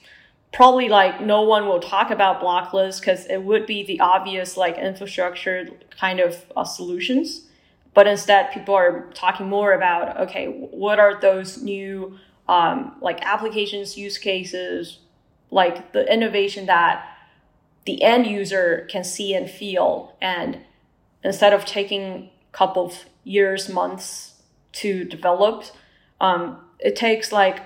[0.51, 4.77] probably like no one will talk about blockless because it would be the obvious like
[4.77, 7.45] infrastructure kind of uh, solutions.
[7.93, 13.97] But instead people are talking more about okay what are those new um, like applications
[13.97, 14.99] use cases
[15.51, 17.05] like the innovation that
[17.85, 20.15] the end user can see and feel.
[20.21, 20.59] And
[21.23, 24.41] instead of taking a couple of years months
[24.71, 25.65] to develop
[26.21, 27.61] um, it takes like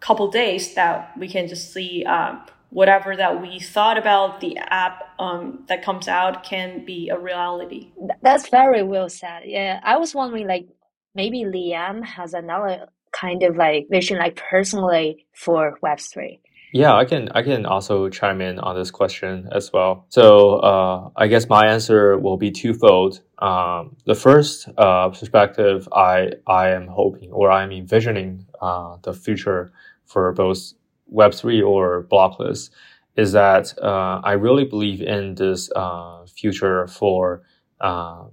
[0.00, 5.02] couple days that we can just see um, whatever that we thought about the app
[5.18, 7.92] um, that comes out can be a reality.
[8.22, 9.42] That's very well said.
[9.46, 10.68] Yeah, I was wondering like
[11.14, 16.40] maybe Liam has another kind of like vision like personally for Web three.
[16.72, 20.04] Yeah, I can I can also chime in on this question as well.
[20.10, 23.22] So uh, I guess my answer will be twofold.
[23.38, 29.72] Um, the first uh, perspective, I I am hoping or I'm envisioning uh, the future
[30.08, 30.72] for both
[31.06, 32.70] Web three or blockless
[33.16, 37.42] is that uh, I really believe in this uh, future for
[37.80, 38.24] uh,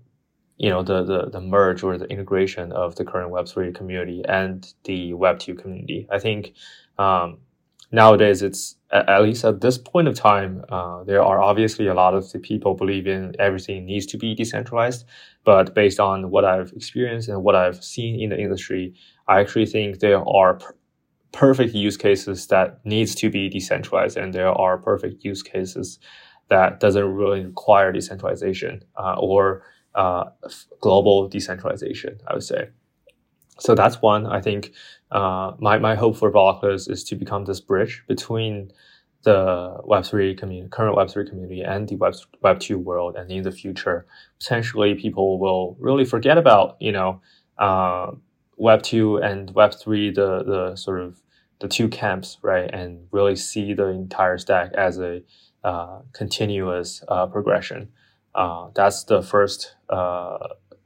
[0.58, 4.24] you know the, the the merge or the integration of the current Web three community
[4.28, 6.08] and the Web two community.
[6.12, 6.54] I think.
[6.98, 7.40] Um,
[7.92, 12.14] nowadays it's at least at this point of time uh, there are obviously a lot
[12.14, 15.06] of the people believe in everything needs to be decentralized
[15.44, 18.94] but based on what i've experienced and what i've seen in the industry
[19.28, 20.60] i actually think there are
[21.36, 26.00] perfect use cases that needs to be decentralized and there are perfect use cases
[26.48, 29.64] that doesn't really require decentralization uh, or
[29.96, 30.24] uh,
[30.80, 32.70] global decentralization i would say
[33.60, 34.72] so that's one i think
[35.12, 38.72] uh, my, my hope for Blockless is to become this bridge between
[39.24, 42.14] the Web3 community, current Web3 community and the Web,
[42.44, 43.16] Web2 world.
[43.16, 44.06] And in the future,
[44.40, 47.22] potentially people will really forget about, you know,
[47.58, 48.12] uh,
[48.60, 51.22] Web2 and Web3, the, the sort of
[51.60, 52.70] the two camps, right?
[52.72, 55.22] And really see the entire stack as a
[55.64, 57.90] uh, continuous uh, progression.
[58.34, 60.38] Uh, that's the first uh,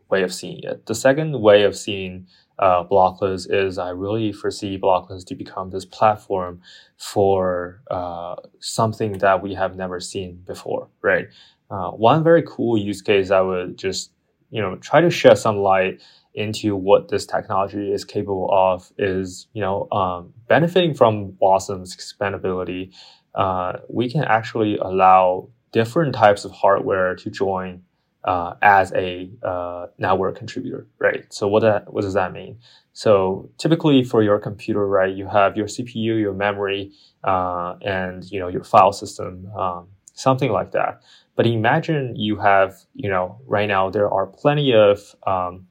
[0.10, 0.86] way of seeing it.
[0.86, 2.28] The second way of seeing
[2.60, 6.62] uh, Blockless is I really foresee Blockless to become this platform
[6.98, 11.28] for uh, something that we have never seen before, right?
[11.72, 14.12] Uh, one very cool use case I would just,
[14.50, 16.02] you know, try to shed some light
[16.40, 22.94] into what this technology is capable of is, you know, um, benefiting from Blossom's expandability.
[23.36, 27.84] Uh, we can actually allow different types of hardware to join
[28.24, 31.32] uh, as a uh, network contributor, right?
[31.32, 32.60] So what that what does that mean?
[32.94, 36.92] So typically for your computer, right, you have your CPU, your memory,
[37.24, 41.02] uh, and you know your file system, um, something like that.
[41.36, 45.68] But imagine you have, you know, right now there are plenty of um,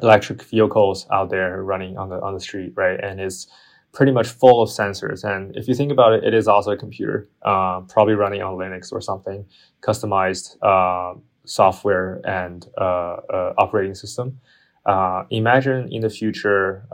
[0.00, 3.46] electric vehicles out there running on the on the street, right, and it's
[3.92, 5.22] pretty much full of sensors.
[5.22, 8.54] And if you think about it, it is also a computer, uh, probably running on
[8.54, 9.44] Linux or something,
[9.82, 14.40] customized uh, software and uh, uh, operating system.
[14.86, 16.86] Uh, imagine in the future,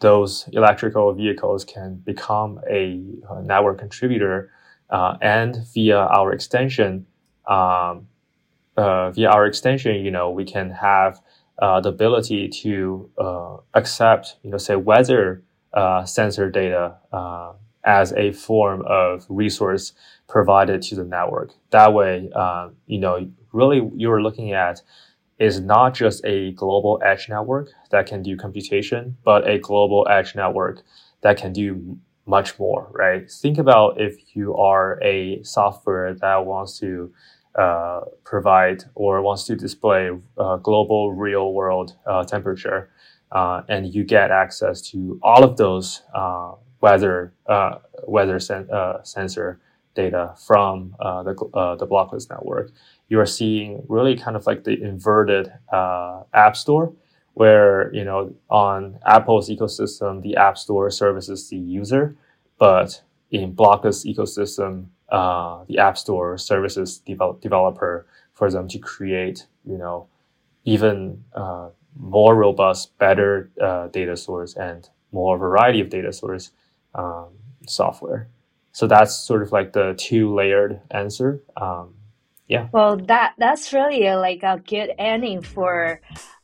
[0.00, 4.50] those electrical vehicles can become a, a network contributor
[4.90, 7.06] and via our extension,
[7.46, 8.08] um,
[8.76, 11.20] via our extension, you know, we can have
[11.62, 15.42] uh, the ability to uh, accept, you know, say weather
[15.72, 16.96] uh, sensor data
[17.84, 19.92] as a form of resource
[20.28, 21.52] provided to the network.
[21.70, 24.82] That way, uh, you know, really you're looking at
[25.38, 30.34] is not just a global edge network that can do computation, but a global edge
[30.34, 30.82] network
[31.22, 33.30] that can do much more, right?
[33.30, 37.12] Think about if you are a software that wants to
[37.54, 42.90] uh, provide or wants to display uh, global real world uh, temperature,
[43.32, 47.76] uh, and you get access to all of those uh, weather uh,
[48.06, 48.68] weather sen-
[49.04, 49.60] sensor
[49.94, 52.72] data from uh, the uh, the blockless network,
[53.08, 56.92] you are seeing really kind of like the inverted uh, app store,
[57.34, 62.16] where you know on Apple's ecosystem, the app store services the user,
[62.58, 69.46] but in blockless ecosystem, uh, the app store services develop- developer for them to create
[69.64, 70.08] you know
[70.64, 71.22] even
[71.94, 73.50] more robust, better
[73.92, 76.50] data source and more variety of data source
[76.94, 77.28] um,
[77.66, 78.28] software.
[78.72, 81.42] So that's sort of like the two layered answer.
[81.56, 81.94] Um,
[82.48, 82.68] yeah.
[82.72, 86.00] Well, that that's really a, like a good ending for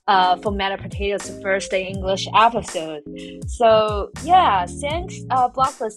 [0.09, 3.03] uh, for Meta Potatoes' first English episode.
[3.47, 5.49] So yeah, thanks uh,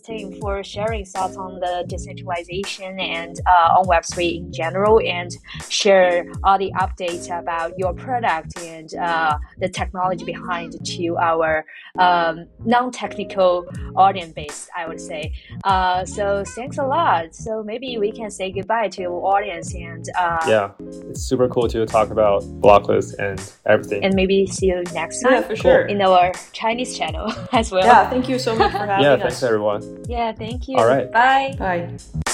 [0.03, 5.31] team for sharing thoughts on the decentralization and uh, on Web3 in general and
[5.69, 11.65] share all the updates about your product and uh, the technology behind to our
[11.97, 15.33] um, non-technical audience base, I would say.
[15.63, 17.33] Uh, so thanks a lot.
[17.33, 20.71] So maybe we can say goodbye to our audience and uh, yeah,
[21.09, 25.33] it's super cool to talk about Blockless and everything and maybe see you next time.
[25.33, 25.85] Yeah, for sure.
[25.85, 27.85] In our Chinese channel as well.
[27.85, 29.19] Yeah, thank you so much for having yeah, us.
[29.19, 30.05] Yeah, thanks everyone.
[30.07, 30.77] Yeah, thank you.
[30.77, 31.11] All right.
[31.11, 31.55] Bye.
[31.57, 32.30] Bye.